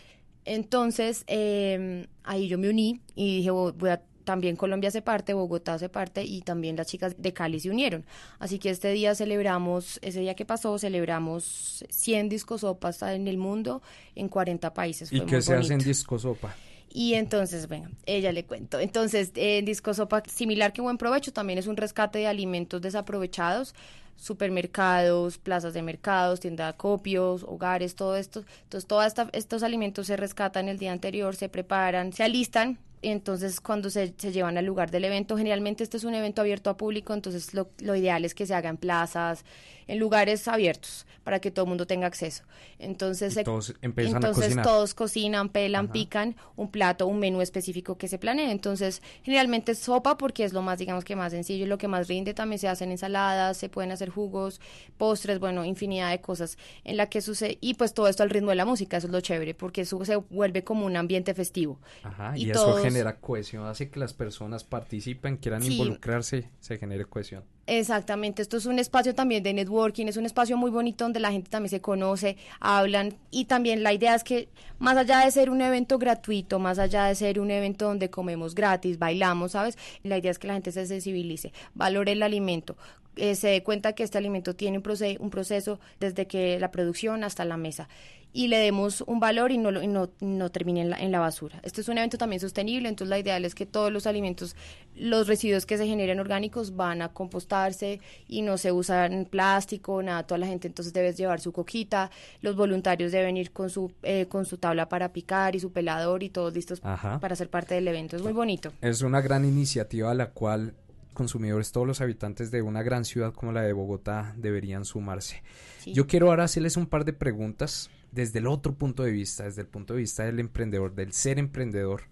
Entonces, 0.45 1.25
em, 1.27 2.07
ahí 2.25 2.49
yo 2.49 2.59
me 2.59 2.69
uní 2.69 3.01
y 3.15 3.39
dije, 3.39 3.51
voy 3.51 3.91
a 3.91 4.03
también 4.25 4.55
Colombia 4.55 4.89
hace 4.89 5.03
parte, 5.03 5.35
Bogotá 5.35 5.75
hace 5.75 5.89
parte 5.89 6.23
y 6.23 6.43
también 6.43 6.77
las 6.77 6.87
chicas 6.87 7.17
de 7.19 7.33
Cali 7.33 7.59
se 7.59 7.71
unieron. 7.71 8.05
Así 8.39 8.59
que 8.59 8.71
este 8.71 8.93
día 8.93 9.15
celebramos, 9.15 9.99
ese 10.03 10.21
día 10.21 10.35
que 10.35 10.45
pasó, 10.45 10.79
celebramos 10.79 11.85
100 11.89 12.29
discosopas 12.29 13.03
en 13.03 13.27
el 13.27 13.39
mundo 13.39 13.83
en 14.15 14.29
40 14.29 14.73
países. 14.73 15.13
¿Y 15.13 15.23
qué 15.23 15.43
se 15.43 15.55
hace 15.55 15.75
en 15.75 15.81
discosopa? 15.81 16.55
Y 16.93 17.15
entonces, 17.15 17.69
bueno, 17.69 17.89
ella 18.05 18.33
le 18.33 18.45
cuento. 18.45 18.81
Entonces, 18.81 19.31
en 19.37 19.65
Disco 19.65 19.95
Sopa, 19.95 20.23
similar 20.27 20.73
que 20.73 20.83
Buen 20.83 20.99
Provecho, 20.99 21.33
también 21.33 21.59
es 21.59 21.69
un 21.69 21.77
rescate 21.77 22.19
de 22.19 22.27
alimentos 22.27 22.83
desaprovechados, 22.83 23.75
supermercados, 24.17 25.39
plazas 25.39 25.73
de 25.73 25.83
mercados, 25.83 26.41
tiendas 26.41 26.67
de 26.67 26.71
acopios, 26.71 27.45
hogares, 27.45 27.95
todo 27.95 28.17
esto. 28.17 28.45
Entonces, 28.65 28.89
todos 28.89 29.15
estos 29.33 29.63
alimentos 29.63 30.09
se 30.09 30.17
rescatan 30.17 30.69
el 30.69 30.79
día 30.79 30.93
anterior, 30.93 31.37
se 31.37 31.49
preparan, 31.49 32.13
se 32.13 32.25
alistan 32.25 32.79
entonces 33.03 33.61
cuando 33.61 33.89
se, 33.89 34.13
se, 34.17 34.31
llevan 34.33 34.59
al 34.59 34.67
lugar 34.67 34.91
del 34.91 35.05
evento, 35.05 35.37
generalmente 35.37 35.83
este 35.83 35.97
es 35.97 36.05
un 36.05 36.15
evento 36.15 36.43
abierto 36.43 36.69
a 36.69 36.77
público, 36.77 37.15
entonces 37.15 37.55
lo, 37.55 37.71
lo, 37.79 37.97
ideal 37.97 38.25
es 38.25 38.35
que 38.35 38.45
se 38.45 38.55
haga 38.55 38.69
en 38.69 38.77
plazas, 38.77 39.45
en 39.91 39.99
lugares 39.99 40.47
abiertos, 40.47 41.05
para 41.25 41.41
que 41.41 41.51
todo 41.51 41.65
el 41.65 41.69
mundo 41.69 41.85
tenga 41.85 42.07
acceso. 42.07 42.45
Entonces, 42.79 43.37
todos, 43.45 43.75
entonces 43.83 44.57
todos 44.63 44.95
cocinan, 44.95 45.49
pelan, 45.49 45.89
pican 45.89 46.37
un 46.55 46.71
plato, 46.71 47.09
un 47.09 47.19
menú 47.19 47.41
específico 47.41 47.99
que 47.99 48.07
se 48.07 48.17
planea. 48.17 48.53
Entonces, 48.53 49.03
generalmente 49.25 49.73
es 49.73 49.81
sopa 49.81 50.17
porque 50.17 50.45
es 50.45 50.53
lo 50.53 50.63
más, 50.63 50.79
digamos 50.79 51.05
que 51.05 51.17
más 51.17 51.33
sencillo 51.33 51.65
y 51.65 51.69
lo 51.69 51.77
que 51.77 51.89
más 51.89 52.07
rinde. 52.07 52.35
También 52.35 52.61
se 52.61 52.69
hacen 52.69 52.93
ensaladas, 52.93 53.57
se 53.57 53.69
pueden 53.69 53.91
hacer 53.91 54.11
jugos, 54.11 54.61
postres, 54.97 55.41
bueno, 55.41 55.65
infinidad 55.65 56.11
de 56.11 56.21
cosas 56.21 56.57
en 56.85 56.97
la 56.97 57.07
que 57.07 57.21
sucede. 57.21 57.59
Y 57.61 57.75
pues 57.75 57.93
todo 57.93 58.07
esto 58.07 58.23
al 58.23 58.31
ritmo 58.31 58.51
de 58.51 58.57
la 58.57 58.65
música, 58.65 58.97
eso 58.99 59.09
es 59.09 59.13
lo 59.13 59.21
chévere, 59.21 59.55
porque 59.55 59.81
eso 59.81 60.05
se 60.05 60.15
vuelve 60.15 60.63
como 60.63 60.87
un 60.87 60.97
ambiente 60.97 61.35
festivo. 61.35 61.81
Ajá, 62.05 62.39
y, 62.39 62.49
eso 62.49 62.77
genera 62.77 63.17
cohesión, 63.17 63.67
hace 63.67 63.91
que 63.91 63.99
las 63.99 64.15
personas 64.15 64.63
participen, 64.63 65.37
quieran 65.37 65.65
involucrarse, 65.65 66.49
se 66.61 66.79
genere 66.79 67.07
cohesión. 67.07 67.43
Exactamente, 67.73 68.43
esto 68.43 68.57
es 68.57 68.67
un 68.67 68.81
espacio 68.81 69.15
también 69.15 69.45
de 69.45 69.53
networking, 69.53 70.07
es 70.07 70.17
un 70.17 70.27
espacio 70.27 70.57
muy 70.57 70.73
bonito 70.73 71.05
donde 71.05 71.21
la 71.21 71.31
gente 71.31 71.51
también 71.51 71.71
se 71.71 71.81
conoce, 71.81 72.37
hablan 72.59 73.15
y 73.31 73.45
también 73.45 73.85
la 73.85 73.93
idea 73.93 74.17
es 74.17 74.25
que 74.25 74.49
más 74.81 74.97
allá 74.97 75.25
de 75.25 75.31
ser 75.31 75.51
un 75.51 75.61
evento 75.61 75.97
gratuito, 75.97 76.59
más 76.59 76.81
allá 76.81 77.05
de 77.05 77.15
ser 77.15 77.39
un 77.39 77.49
evento 77.53 77.85
donde 77.85 78.11
comemos 78.11 78.57
gratis, 78.57 78.99
bailamos, 78.99 79.53
¿sabes? 79.53 79.79
La 80.03 80.19
idea 80.19 80.33
es 80.33 80.41
que 80.41 80.49
la 80.49 80.55
gente 80.55 80.73
se 80.73 80.85
sensibilice, 80.85 81.53
valore 81.73 82.11
el 82.11 82.25
alimento, 82.25 82.77
eh, 83.21 83.35
se 83.35 83.49
dé 83.49 83.63
cuenta 83.63 83.93
que 83.93 84.03
este 84.03 84.19
alimento 84.19 84.55
tiene 84.55 84.79
un, 84.79 84.85
un 85.21 85.31
proceso 85.31 85.79
desde 86.01 86.27
que 86.27 86.59
la 86.59 86.71
producción 86.71 87.23
hasta 87.25 87.45
la 87.45 87.57
mesa 87.57 87.89
y 88.33 88.49
le 88.49 88.59
demos 88.59 89.03
un 89.07 89.19
valor 89.19 89.51
y 89.51 89.59
no, 89.59 89.73
no, 89.73 90.11
no 90.21 90.51
termine 90.51 90.83
en 90.83 90.91
la, 90.91 90.97
en 90.99 91.11
la, 91.11 91.19
basura. 91.19 91.61
Este 91.63 91.81
es 91.81 91.89
un 91.89 91.99
evento 91.99 92.17
también 92.17 92.41
sostenible, 92.41 92.89
entonces 92.89 93.11
la 93.11 93.19
idea 93.19 93.37
es 93.39 93.55
que 93.55 93.67
todos 93.67 93.93
los 93.93 94.07
alimentos, 94.07 94.55
los 94.95 95.27
residuos 95.27 95.67
que 95.67 95.77
se 95.77 95.87
generen 95.87 96.21
orgánicos 96.21 96.77
van 96.77 97.03
a 97.03 97.09
compostarse 97.09 98.01
y 98.29 98.43
no 98.43 98.57
se 98.57 98.73
usan 98.73 99.27
plástico, 99.29 100.03
nada, 100.03 100.23
toda 100.27 100.39
la 100.39 100.47
gente 100.47 100.69
entonces 100.69 100.93
debe 100.93 101.13
llevar 101.13 101.41
su 101.41 101.53
coquita, 101.53 102.11
los 102.41 102.55
voluntarios 102.55 103.11
deben 103.11 103.37
ir 103.37 103.51
con 103.51 103.69
su, 103.69 103.93
eh, 104.03 104.27
con 104.27 104.45
su 104.45 104.59
tabla 104.59 104.89
para 104.89 105.13
picar 105.13 105.57
y 105.57 105.61
su 105.61 105.73
pelador 105.73 106.23
y 106.23 106.31
todos 106.31 106.55
listos 106.55 106.81
para 106.81 107.35
ser 107.35 107.51
parte 107.51 107.75
del 107.75 107.89
evento. 107.89 108.17
Es 108.17 108.23
muy 108.23 108.33
bonito. 108.33 108.73
Es 108.81 109.03
una 109.03 109.21
gran 109.21 109.45
iniciativa 109.45 110.11
a 110.11 110.15
la 110.15 110.31
cual 110.31 110.75
consumidores, 111.21 111.71
todos 111.71 111.87
los 111.87 112.01
habitantes 112.01 112.51
de 112.51 112.63
una 112.63 112.83
gran 112.83 113.05
ciudad 113.05 113.35
como 113.35 113.53
la 113.53 113.61
de 113.61 113.75
Bogotá 113.75 114.35
deberían 114.39 114.87
sumarse. 114.87 115.43
Yo 115.85 116.07
quiero 116.07 116.31
ahora 116.31 116.45
hacerles 116.45 116.79
un 116.79 116.87
par 116.87 117.05
de 117.05 117.13
preguntas 117.13 117.91
desde 118.11 118.39
el 118.39 118.47
otro 118.47 118.73
punto 118.73 119.03
de 119.03 119.11
vista, 119.11 119.45
desde 119.45 119.61
el 119.61 119.69
punto 119.69 119.93
de 119.93 120.01
vista 120.01 120.25
del 120.25 120.41
emprendedor, 120.41 120.95
del 120.95 121.13
ser 121.13 121.39
emprendedor 121.39 122.05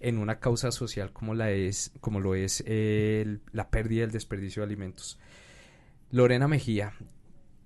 en 0.00 0.18
una 0.18 0.38
causa 0.38 0.70
social 0.70 1.14
como 1.14 1.32
la 1.34 1.50
es, 1.50 1.92
como 2.02 2.20
lo 2.20 2.34
es 2.34 2.62
la 2.66 3.70
pérdida 3.70 4.00
y 4.00 4.04
el 4.04 4.10
desperdicio 4.10 4.60
de 4.60 4.66
alimentos. 4.66 5.18
Lorena 6.10 6.46
Mejía, 6.46 6.92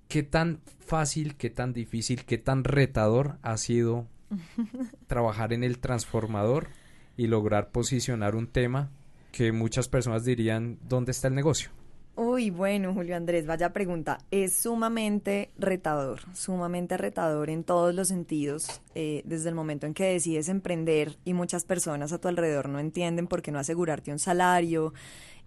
¿qué 0.07 0.23
tan 0.23 0.61
fácil, 0.79 1.35
qué 1.35 1.49
tan 1.49 1.73
difícil, 1.73 2.23
qué 2.23 2.37
tan 2.37 2.63
retador 2.63 3.39
ha 3.41 3.57
sido 3.57 4.07
trabajar 5.07 5.51
en 5.51 5.65
el 5.65 5.79
transformador 5.79 6.69
y 7.17 7.27
lograr 7.27 7.71
posicionar 7.71 8.37
un 8.37 8.47
tema 8.47 8.89
que 9.37 9.51
muchas 9.51 9.87
personas 9.87 10.25
dirían, 10.25 10.79
¿dónde 10.89 11.11
está 11.11 11.27
el 11.27 11.35
negocio? 11.35 11.69
Uy, 12.15 12.49
bueno, 12.49 12.95
Julio 12.95 13.15
Andrés, 13.15 13.45
vaya 13.45 13.71
pregunta. 13.71 14.17
Es 14.31 14.55
sumamente 14.55 15.51
retador, 15.59 16.21
sumamente 16.33 16.97
retador 16.97 17.51
en 17.51 17.63
todos 17.63 17.93
los 17.93 18.07
sentidos, 18.07 18.81
eh, 18.95 19.21
desde 19.25 19.49
el 19.49 19.55
momento 19.55 19.85
en 19.85 19.93
que 19.93 20.05
decides 20.05 20.49
emprender 20.49 21.17
y 21.23 21.35
muchas 21.35 21.65
personas 21.65 22.11
a 22.13 22.17
tu 22.17 22.27
alrededor 22.27 22.67
no 22.67 22.79
entienden 22.79 23.27
por 23.27 23.43
qué 23.43 23.51
no 23.51 23.59
asegurarte 23.59 24.11
un 24.11 24.17
salario, 24.17 24.95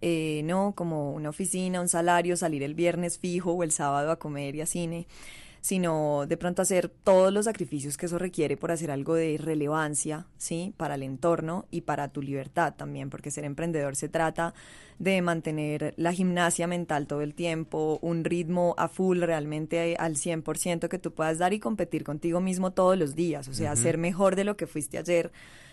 eh, 0.00 0.42
no 0.44 0.74
como 0.76 1.11
una 1.12 1.31
oficina, 1.31 1.81
un 1.81 1.88
salario, 1.88 2.37
salir 2.37 2.62
el 2.62 2.76
viernes 2.76 3.18
fijo 3.18 3.50
o 3.50 3.64
el 3.64 3.72
sábado 3.72 4.12
a 4.12 4.20
comer 4.20 4.55
y 4.55 4.61
a 4.61 4.66
cine 4.66 5.09
sino 5.61 6.27
de 6.27 6.37
pronto 6.37 6.62
hacer 6.62 6.88
todos 6.88 7.33
los 7.33 7.44
sacrificios 7.44 7.96
que 7.96 8.07
eso 8.07 8.18
requiere 8.18 8.57
por 8.57 8.73
hacer 8.73 8.90
algo 8.90 9.14
de 9.14 9.38
relevancia, 9.38 10.27
¿sí? 10.38 10.73
Para 10.77 10.94
el 10.94 11.03
entorno 11.03 11.66
y 11.70 11.83
para 11.83 12.09
tu 12.09 12.23
libertad 12.23 12.75
también, 12.77 13.11
porque 13.11 13.31
ser 13.31 13.44
emprendedor 13.44 13.96
se 13.96 14.09
trata 14.09 14.55
de 14.99 15.23
mantener 15.23 15.94
la 15.96 16.12
gimnasia 16.12 16.66
mental 16.66 17.07
todo 17.07 17.23
el 17.23 17.35
tiempo, 17.35 17.99
un 18.03 18.25
ritmo 18.25 18.75
a 18.79 18.88
full 18.88 19.20
realmente 19.20 19.96
al 19.99 20.16
100% 20.16 20.88
que 20.88 20.99
tú 20.99 21.12
puedas 21.12 21.38
dar 21.38 21.53
y 21.53 21.59
competir 21.59 22.05
contigo 22.05 22.40
mismo 22.40 22.73
todos 22.73 22.99
los 22.99 23.14
días, 23.14 23.49
o 23.49 23.55
sea, 23.55 23.77
ser 23.77 23.99
mejor 23.99 24.37
de 24.37 24.44
lo 24.44 24.57
que 24.57 24.66
fuiste 24.66 24.99
ayer 24.99 25.33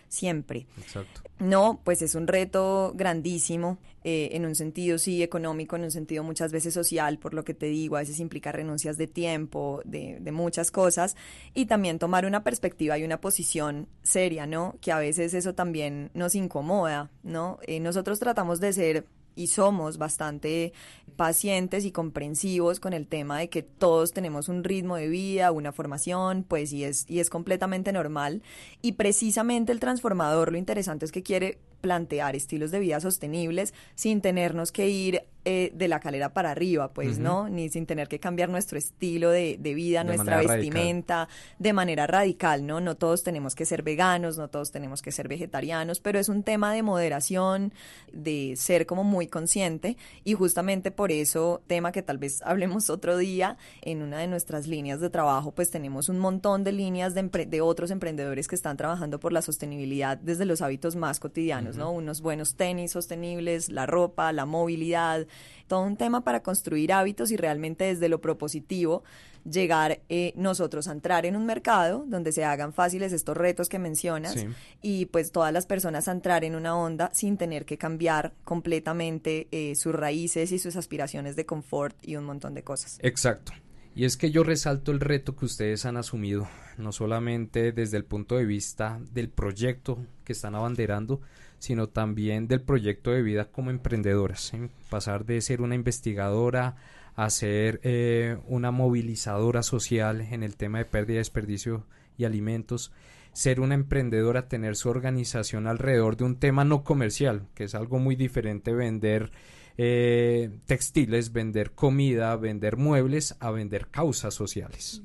siempre. 0.10 0.68
Exacto. 0.78 1.22
No, 1.40 1.82
pues 1.84 2.02
es 2.02 2.16
un 2.16 2.28
reto 2.28 2.94
grandísimo, 2.96 3.78
eh, 4.04 4.30
en 4.32 4.46
un 4.46 4.56
sentido 4.56 4.98
sí 4.98 5.22
económico, 5.22 5.76
en 5.76 5.84
un 5.84 5.92
sentido 5.92 6.24
muchas 6.24 6.52
veces 6.52 6.74
social, 6.74 7.20
por 7.20 7.34
lo 7.34 7.44
que 7.44 7.54
te 7.54 7.68
digo, 7.68 7.96
a 7.96 8.00
veces 8.00 8.20
implica 8.20 8.52
renuncias 8.52 8.98
de 8.98 9.08
tiempo, 9.08 9.82
de, 9.86 10.18
de 10.20 10.32
muchas 10.32 10.72
cosas, 10.72 11.16
y 11.54 11.66
también 11.68 12.00
tomar 12.00 12.26
una 12.26 12.44
perspectiva 12.44 12.98
y 12.98 13.04
una 13.04 13.22
posición 13.22 13.88
seria, 14.02 14.48
¿no? 14.48 14.78
Que 14.82 14.92
a 14.92 14.98
veces 14.98 15.34
eso 15.34 15.54
también 15.54 16.10
nos 16.14 16.34
incomoda, 16.36 17.12
¿no? 17.22 17.60
Eh, 17.68 17.80
nosotros 17.80 18.20
tratamos 18.20 18.60
de 18.60 18.74
ser 18.74 19.06
y 19.38 19.48
somos 19.48 19.98
bastante 19.98 20.74
pacientes 21.16 21.86
y 21.86 21.92
comprensivos 21.92 22.80
con 22.80 22.94
el 22.94 23.08
tema 23.08 23.40
de 23.40 23.50
que 23.50 23.64
todos 23.64 24.12
tenemos 24.12 24.50
un 24.50 24.64
ritmo 24.64 24.98
de 24.98 25.08
vida, 25.08 25.52
una 25.52 25.72
formación, 25.72 26.44
pues 26.44 26.74
y 26.74 26.84
es, 26.84 27.06
y 27.08 27.20
es 27.20 27.30
completamente 27.30 27.92
normal. 27.94 28.42
Y 28.82 28.94
precisamente 28.94 29.72
el 29.72 29.80
transformador 29.80 30.52
lo 30.52 30.58
interesante 30.58 31.06
es 31.06 31.12
que 31.12 31.24
quiere 31.24 31.60
plantear 31.82 32.36
estilos 32.36 32.72
de 32.72 32.80
vida 32.80 33.00
sostenibles 33.00 33.74
sin 33.96 34.22
tenernos 34.22 34.72
que 34.72 34.90
ir 34.90 35.24
eh, 35.50 35.72
de 35.74 35.88
la 35.88 36.02
calera 36.02 36.34
para 36.34 36.52
arriba, 36.52 36.92
pues, 36.92 37.20
¿no? 37.20 37.48
Ni 37.48 37.70
sin 37.70 37.86
tener 37.86 38.10
que 38.10 38.20
cambiar 38.20 38.50
nuestro 38.50 38.78
estilo 38.78 39.30
de, 39.30 39.56
vida, 39.56 40.04
nuestra 40.04 40.42
vestimenta 40.42 41.30
de 41.58 41.72
manera 41.72 42.06
radical, 42.06 42.66
¿no? 42.66 42.82
No 42.82 42.98
todos 42.98 43.24
tenemos 43.24 43.56
que 43.56 43.66
ser 43.66 43.82
veganos, 43.82 44.38
no 44.38 44.50
todos 44.50 44.72
tenemos 44.72 45.02
que 45.02 45.14
ser 45.14 45.30
vegetarianos, 45.30 46.02
pero 46.02 46.20
es 46.20 46.28
un 46.28 46.44
tema 46.44 46.74
de 46.74 46.84
moderación, 46.84 47.72
de 48.12 48.56
ser 48.58 48.86
como 48.86 49.06
muy 49.06 49.28
consciente 49.28 49.96
y 50.26 50.34
justamente 50.34 50.92
por 50.92 51.14
eso, 51.14 51.62
tema 51.66 51.94
que 51.94 52.02
tal 52.02 52.18
vez 52.18 52.42
hablemos 52.46 52.90
otro 52.90 53.18
día, 53.18 53.58
en 53.84 54.02
una 54.02 54.18
de 54.18 54.28
nuestras 54.28 54.68
líneas 54.68 55.00
de 55.00 55.10
trabajo, 55.10 55.52
pues 55.52 55.72
tenemos 55.72 56.10
un 56.10 56.20
montón 56.20 56.66
de 56.66 56.74
líneas 56.74 57.14
de, 57.14 57.24
de 57.24 57.62
otros 57.62 57.92
emprendedores 57.92 58.50
que 58.50 58.56
están 58.56 58.76
trabajando 58.76 59.18
por 59.18 59.32
la 59.32 59.42
sostenibilidad 59.42 60.18
desde 60.18 60.44
los 60.44 60.62
hábitos 60.62 60.98
más 60.98 61.22
cotidianos, 61.22 61.67
¿no? 61.76 61.92
Unos 61.92 62.22
buenos 62.22 62.56
tenis 62.56 62.92
sostenibles, 62.92 63.70
la 63.70 63.86
ropa, 63.86 64.32
la 64.32 64.46
movilidad, 64.46 65.28
todo 65.68 65.82
un 65.82 65.98
tema 65.98 66.24
para 66.24 66.42
construir 66.42 66.94
hábitos 66.94 67.32
y 67.32 67.38
realmente 67.38 67.86
desde 67.86 68.08
lo 68.08 68.22
propositivo 68.22 69.04
llegar 69.50 70.02
eh, 70.10 70.34
nosotros 70.36 70.88
a 70.88 70.92
entrar 70.92 71.26
en 71.26 71.36
un 71.36 71.46
mercado 71.46 72.04
donde 72.08 72.32
se 72.32 72.44
hagan 72.44 72.74
fáciles 72.74 73.14
estos 73.14 73.36
retos 73.36 73.70
que 73.70 73.80
mencionas 73.80 74.46
y 74.82 75.06
pues 75.06 75.32
todas 75.32 75.54
las 75.54 75.66
personas 75.66 76.08
a 76.08 76.12
entrar 76.12 76.44
en 76.44 76.56
una 76.56 76.78
onda 76.78 77.10
sin 77.14 77.38
tener 77.38 77.66
que 77.66 77.78
cambiar 77.78 78.34
completamente 78.44 79.48
eh, 79.52 79.74
sus 79.76 79.94
raíces 79.94 80.52
y 80.52 80.60
sus 80.60 80.76
aspiraciones 80.76 81.36
de 81.36 81.46
confort 81.46 81.96
y 82.06 82.16
un 82.16 82.26
montón 82.26 82.54
de 82.54 82.64
cosas. 82.64 83.00
Exacto. 83.02 83.54
Y 83.98 84.06
es 84.06 84.16
que 84.16 84.30
yo 84.30 84.44
resalto 84.44 84.92
el 84.92 85.00
reto 85.00 85.36
que 85.36 85.46
ustedes 85.46 85.88
han 85.88 85.98
asumido, 85.98 86.48
no 86.78 86.92
solamente 86.92 87.72
desde 87.72 87.98
el 87.98 88.06
punto 88.06 88.38
de 88.38 88.46
vista 88.46 89.00
del 89.12 89.28
proyecto 89.28 89.98
que 90.24 90.34
están 90.34 90.54
abanderando, 90.54 91.20
sino 91.58 91.90
también 91.90 92.48
del 92.48 92.62
proyecto 92.62 93.10
de 93.10 93.24
vida 93.24 93.46
como 93.46 93.72
emprendedoras. 93.72 94.52
Pasar 94.92 95.26
de 95.26 95.42
ser 95.42 95.62
una 95.62 95.74
investigadora 95.74 96.76
a 97.16 97.28
ser 97.32 97.80
eh, 97.82 98.38
una 98.46 98.70
movilizadora 98.70 99.64
social 99.64 100.22
en 100.22 100.44
el 100.44 100.58
tema 100.58 100.78
de 100.78 100.86
pérdida, 100.86 101.18
desperdicio 101.18 101.84
y 102.20 102.26
alimentos, 102.26 102.92
ser 103.34 103.60
una 103.60 103.74
emprendedora, 103.74 104.48
tener 104.48 104.76
su 104.76 104.90
organización 104.90 105.66
alrededor 105.66 106.18
de 106.18 106.26
un 106.26 106.36
tema 106.36 106.66
no 106.66 106.84
comercial, 106.84 107.48
que 107.56 107.64
es 107.64 107.74
algo 107.74 107.98
muy 107.98 108.16
diferente 108.16 108.74
vender 108.74 109.32
eh, 109.78 110.50
textiles, 110.66 111.32
vender 111.32 111.72
comida, 111.72 112.36
vender 112.36 112.78
muebles, 112.78 113.36
a 113.40 113.52
vender 113.52 113.88
causas 113.88 114.34
sociales. 114.34 115.04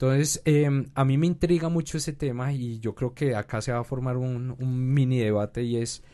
Entonces, 0.00 0.40
em, 0.44 0.86
a 0.94 1.04
mí 1.04 1.18
me 1.18 1.26
intriga 1.26 1.68
mucho 1.68 1.98
ese 1.98 2.12
tema 2.12 2.52
y 2.52 2.78
yo 2.78 2.94
creo 2.94 3.14
que 3.14 3.34
acá 3.34 3.60
se 3.60 3.72
va 3.72 3.80
a 3.80 3.84
formar 3.84 4.16
un, 4.16 4.56
mini 4.94 5.18
debate 5.18 5.64
y 5.64 5.76
es 5.76 6.04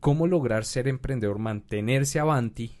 cómo 0.00 0.26
lograr 0.26 0.64
ser 0.64 0.88
emprendedor, 0.88 1.38
mantenerse 1.38 2.18
avanti, 2.18 2.72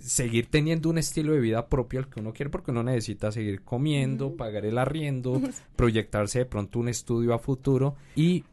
seguir 0.00 0.46
teniendo 0.50 0.90
un 0.90 0.98
estilo 0.98 1.32
de 1.32 1.38
vida 1.38 1.68
propio 1.68 2.00
al 2.00 2.08
que 2.08 2.18
uno 2.18 2.32
quiere, 2.32 2.50
porque 2.50 2.72
uno 2.72 2.82
necesita 2.82 3.30
seguir 3.30 3.62
comiendo, 3.62 4.36
pagar 4.36 4.66
el 4.66 4.78
arriendo, 4.78 5.40
proyectarse 5.76 6.40
de 6.40 6.46
pronto 6.46 6.80
un 6.80 6.88
estudio 6.88 7.32
a 7.32 7.38
futuro 7.38 7.94
y 8.16 8.44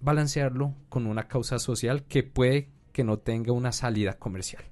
balancearlo 0.00 0.74
con 0.88 1.06
una 1.06 1.28
causa 1.28 1.60
social 1.60 2.02
que 2.02 2.24
puede 2.24 2.68
que 2.92 3.04
no 3.04 3.18
tenga 3.18 3.52
una 3.52 3.70
salida 3.70 4.14
comercial. 4.14 4.71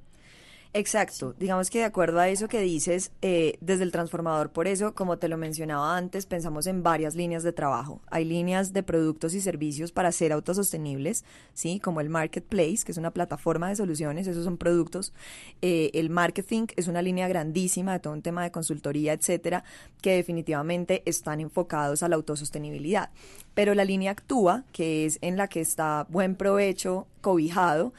Exacto, 0.72 1.35
digamos 1.37 1.68
que 1.68 1.80
de 1.80 1.85
acuerdo 1.85 2.20
a 2.20 2.28
eso 2.28 2.46
que 2.46 2.61
dices, 2.61 3.11
eh, 3.22 3.59
desde 3.61 3.83
el 3.83 3.90
transformador, 3.90 4.50
por 4.50 4.68
eso, 4.68 4.94
como 4.94 5.18
te 5.18 5.26
lo 5.26 5.37
mencionaba 5.37 5.96
antes, 5.96 6.26
pensamos 6.26 6.68
en 6.68 6.85
varias 6.85 7.16
líneas 7.16 7.42
de 7.42 7.52
trabajo. 7.52 8.00
Hay 8.09 8.24
líneas 8.24 8.72
de 8.72 8.85
productos 8.85 9.35
y 9.35 9.40
servicios 9.40 9.90
para 9.90 10.12
ser 10.12 10.33
autosostenibles, 10.33 11.24
¿sí? 11.54 11.80
Como 11.80 12.00
el 12.00 12.09
Marketplace, 12.09 12.85
que 12.85 12.92
es 12.92 12.98
una 12.98 13.11
plataforma 13.11 13.68
de 13.68 13.74
soluciones, 13.74 14.28
esos 14.28 14.44
son 14.44 14.59
productos. 14.59 15.12
Eh, 15.61 15.90
el 15.92 16.09
Marketing 16.09 16.68
es 16.76 16.87
una 16.87 17.02
línea 17.02 17.26
grandísima 17.26 17.94
de 17.94 17.98
todo 17.98 18.12
un 18.12 18.22
tema 18.22 18.44
de 18.44 18.52
consultoría, 18.52 19.12
etcétera, 19.12 19.64
que 20.00 20.14
definitivamente 20.14 21.02
están 21.04 21.40
enfocados 21.40 22.04
a 22.04 22.09
la 22.09 22.14
autosostenibilidad. 22.14 23.11
Pero 23.54 23.74
la 23.74 23.85
línea 23.85 24.12
Actúa, 24.12 24.62
que 24.70 25.04
es 25.04 25.18
en 25.20 25.37
la 25.37 25.48
que 25.48 25.61
está 25.61 26.06
buen 26.11 26.37
provecho 26.37 27.09
cobijado, 27.22 27.92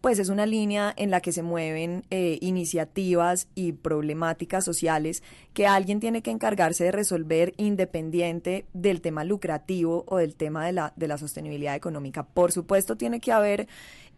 pues 0.00 0.18
es 0.18 0.28
una 0.28 0.46
línea 0.46 0.94
en 0.96 1.10
la 1.10 1.20
que 1.20 1.32
se 1.32 1.42
mueven 1.42 2.04
eh, 2.10 2.38
iniciativas 2.40 3.48
y 3.54 3.72
problemáticas 3.72 4.64
sociales 4.64 5.22
que 5.54 5.66
alguien 5.66 6.00
tiene 6.00 6.22
que 6.22 6.30
encargarse 6.30 6.84
de 6.84 6.92
resolver 6.92 7.52
independiente 7.56 8.66
del 8.72 9.00
tema 9.00 9.24
lucrativo 9.24 10.04
o 10.06 10.18
del 10.18 10.36
tema 10.36 10.66
de 10.66 10.72
la, 10.72 10.92
de 10.96 11.08
la 11.08 11.18
sostenibilidad 11.18 11.74
económica. 11.74 12.22
Por 12.22 12.52
supuesto, 12.52 12.96
tiene 12.96 13.20
que 13.20 13.32
haber 13.32 13.68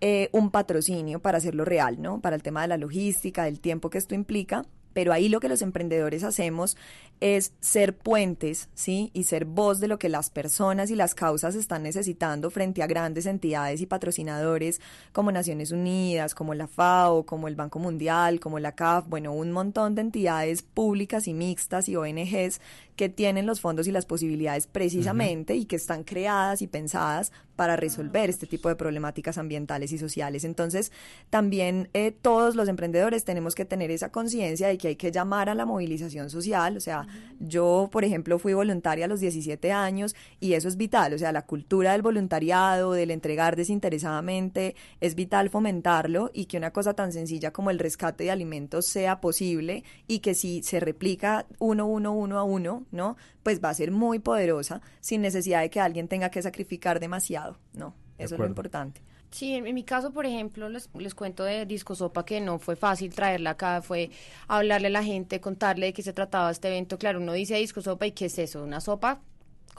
eh, 0.02 0.28
un 0.32 0.50
patrocinio 0.50 1.20
para 1.20 1.38
hacerlo 1.38 1.64
real, 1.64 2.00
¿no? 2.00 2.20
Para 2.20 2.36
el 2.36 2.42
tema 2.42 2.62
de 2.62 2.68
la 2.68 2.76
logística, 2.76 3.44
del 3.44 3.60
tiempo 3.60 3.90
que 3.90 3.98
esto 3.98 4.14
implica, 4.14 4.64
pero 4.92 5.12
ahí 5.12 5.28
lo 5.28 5.40
que 5.40 5.48
los 5.48 5.62
emprendedores 5.62 6.24
hacemos 6.24 6.76
es 7.20 7.52
ser 7.60 7.96
puentes, 7.96 8.70
¿sí? 8.74 9.10
Y 9.12 9.24
ser 9.24 9.44
voz 9.44 9.78
de 9.78 9.88
lo 9.88 9.98
que 9.98 10.08
las 10.08 10.30
personas 10.30 10.90
y 10.90 10.96
las 10.96 11.14
causas 11.14 11.54
están 11.54 11.82
necesitando 11.82 12.50
frente 12.50 12.82
a 12.82 12.86
grandes 12.86 13.26
entidades 13.26 13.80
y 13.82 13.86
patrocinadores 13.86 14.80
como 15.12 15.30
Naciones 15.30 15.70
Unidas, 15.70 16.34
como 16.34 16.54
la 16.54 16.66
FAO, 16.66 17.26
como 17.26 17.46
el 17.48 17.56
Banco 17.56 17.78
Mundial, 17.78 18.40
como 18.40 18.58
la 18.58 18.72
CAF, 18.72 19.06
bueno, 19.08 19.32
un 19.32 19.52
montón 19.52 19.94
de 19.94 20.00
entidades 20.00 20.62
públicas 20.62 21.28
y 21.28 21.34
mixtas 21.34 21.88
y 21.88 21.96
ONGs 21.96 22.60
que 22.96 23.08
tienen 23.08 23.46
los 23.46 23.60
fondos 23.60 23.86
y 23.86 23.92
las 23.92 24.04
posibilidades 24.04 24.66
precisamente 24.66 25.54
y 25.56 25.64
que 25.64 25.76
están 25.76 26.04
creadas 26.04 26.60
y 26.60 26.66
pensadas 26.66 27.32
para 27.56 27.76
resolver 27.76 28.30
este 28.30 28.46
tipo 28.46 28.68
de 28.68 28.76
problemáticas 28.76 29.38
ambientales 29.38 29.92
y 29.92 29.98
sociales. 29.98 30.44
Entonces, 30.44 30.92
también 31.30 31.88
eh, 31.94 32.10
todos 32.10 32.56
los 32.56 32.68
emprendedores 32.68 33.24
tenemos 33.24 33.54
que 33.54 33.64
tener 33.64 33.90
esa 33.90 34.10
conciencia 34.10 34.68
de 34.68 34.76
que 34.80 34.88
hay 34.88 34.96
que 34.96 35.12
llamar 35.12 35.48
a 35.48 35.54
la 35.54 35.66
movilización 35.66 36.30
social. 36.30 36.76
O 36.76 36.80
sea, 36.80 37.06
yo, 37.38 37.88
por 37.92 38.04
ejemplo, 38.04 38.38
fui 38.38 38.54
voluntaria 38.54 39.04
a 39.04 39.08
los 39.08 39.20
17 39.20 39.70
años 39.70 40.16
y 40.40 40.54
eso 40.54 40.66
es 40.66 40.76
vital. 40.76 41.14
O 41.14 41.18
sea, 41.18 41.30
la 41.30 41.42
cultura 41.42 41.92
del 41.92 42.02
voluntariado, 42.02 42.92
del 42.92 43.10
entregar 43.10 43.54
desinteresadamente, 43.54 44.74
es 45.00 45.14
vital 45.14 45.50
fomentarlo 45.50 46.30
y 46.32 46.46
que 46.46 46.56
una 46.56 46.72
cosa 46.72 46.94
tan 46.94 47.12
sencilla 47.12 47.52
como 47.52 47.70
el 47.70 47.78
rescate 47.78 48.24
de 48.24 48.30
alimentos 48.30 48.86
sea 48.86 49.20
posible 49.20 49.84
y 50.08 50.20
que 50.20 50.34
si 50.34 50.62
se 50.62 50.80
replica 50.80 51.46
uno, 51.58 51.86
uno, 51.86 52.12
uno 52.12 52.38
a 52.38 52.42
uno, 52.42 52.86
¿no? 52.90 53.16
Pues 53.42 53.62
va 53.62 53.68
a 53.68 53.74
ser 53.74 53.90
muy 53.90 54.18
poderosa 54.18 54.80
sin 55.00 55.20
necesidad 55.20 55.60
de 55.60 55.70
que 55.70 55.80
alguien 55.80 56.08
tenga 56.08 56.30
que 56.30 56.42
sacrificar 56.42 56.98
demasiado, 57.00 57.58
¿no? 57.74 57.94
Eso 58.18 58.34
es 58.34 58.40
lo 58.40 58.46
importante. 58.46 59.02
Sí, 59.30 59.54
en, 59.54 59.74
mi 59.74 59.84
caso, 59.84 60.12
por 60.12 60.26
ejemplo, 60.26 60.68
les, 60.68 60.90
les 60.94 61.14
cuento 61.14 61.44
de 61.44 61.64
Disco 61.64 61.94
Sopa 61.94 62.24
que 62.24 62.40
no 62.40 62.58
fue 62.58 62.74
fácil 62.76 63.14
traerla 63.14 63.50
acá, 63.50 63.80
fue 63.80 64.10
hablarle 64.48 64.88
a 64.88 64.90
la 64.90 65.04
gente, 65.04 65.40
contarle 65.40 65.86
de 65.86 65.92
qué 65.92 66.02
se 66.02 66.12
trataba 66.12 66.50
este 66.50 66.68
evento. 66.68 66.98
Claro, 66.98 67.20
uno 67.20 67.32
dice 67.32 67.54
Disco 67.56 67.80
Sopa 67.80 68.06
y 68.06 68.12
qué 68.12 68.26
es 68.26 68.38
eso, 68.38 68.62
una 68.64 68.80
sopa 68.80 69.20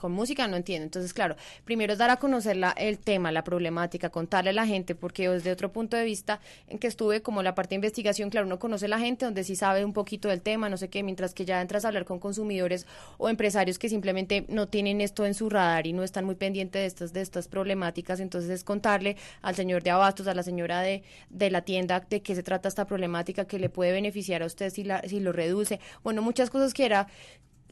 con 0.02 0.10
música 0.10 0.48
no 0.48 0.56
entiendo. 0.56 0.82
Entonces, 0.82 1.14
claro, 1.14 1.36
primero 1.64 1.92
es 1.92 1.98
dar 2.00 2.10
a 2.10 2.16
conocer 2.16 2.56
la, 2.56 2.72
el 2.72 2.98
tema, 2.98 3.30
la 3.30 3.44
problemática, 3.44 4.10
contarle 4.10 4.50
a 4.50 4.52
la 4.52 4.66
gente, 4.66 4.96
porque 4.96 5.28
desde 5.28 5.52
otro 5.52 5.70
punto 5.70 5.96
de 5.96 6.02
vista 6.02 6.40
en 6.66 6.80
que 6.80 6.88
estuve 6.88 7.22
como 7.22 7.40
la 7.44 7.54
parte 7.54 7.70
de 7.70 7.76
investigación, 7.76 8.28
claro, 8.28 8.48
uno 8.48 8.58
conoce 8.58 8.86
a 8.86 8.88
la 8.88 8.98
gente 8.98 9.24
donde 9.24 9.44
sí 9.44 9.54
sabe 9.54 9.84
un 9.84 9.92
poquito 9.92 10.26
del 10.26 10.42
tema, 10.42 10.68
no 10.68 10.76
sé 10.76 10.88
qué, 10.88 11.04
mientras 11.04 11.34
que 11.34 11.44
ya 11.44 11.60
entras 11.60 11.84
a 11.84 11.88
hablar 11.88 12.04
con 12.04 12.18
consumidores 12.18 12.84
o 13.16 13.28
empresarios 13.28 13.78
que 13.78 13.88
simplemente 13.88 14.44
no 14.48 14.66
tienen 14.66 15.00
esto 15.00 15.24
en 15.24 15.34
su 15.34 15.48
radar 15.48 15.86
y 15.86 15.92
no 15.92 16.02
están 16.02 16.24
muy 16.24 16.34
pendientes 16.34 16.80
de 16.80 16.86
estas, 16.86 17.12
de 17.12 17.20
estas 17.20 17.46
problemáticas, 17.46 18.18
entonces 18.18 18.50
es 18.50 18.64
contarle 18.64 19.16
al 19.40 19.54
señor 19.54 19.84
de 19.84 19.90
abastos, 19.90 20.26
a 20.26 20.34
la 20.34 20.42
señora 20.42 20.80
de, 20.80 21.04
de 21.30 21.48
la 21.48 21.62
tienda 21.62 22.00
de 22.00 22.22
qué 22.22 22.34
se 22.34 22.42
trata 22.42 22.68
esta 22.68 22.86
problemática, 22.86 23.44
que 23.44 23.60
le 23.60 23.68
puede 23.68 23.92
beneficiar 23.92 24.42
a 24.42 24.46
usted 24.46 24.70
si, 24.70 24.82
la, 24.82 25.00
si 25.02 25.20
lo 25.20 25.30
reduce, 25.30 25.78
bueno, 26.02 26.22
muchas 26.22 26.50
cosas 26.50 26.74
que 26.74 26.86
era 26.86 27.06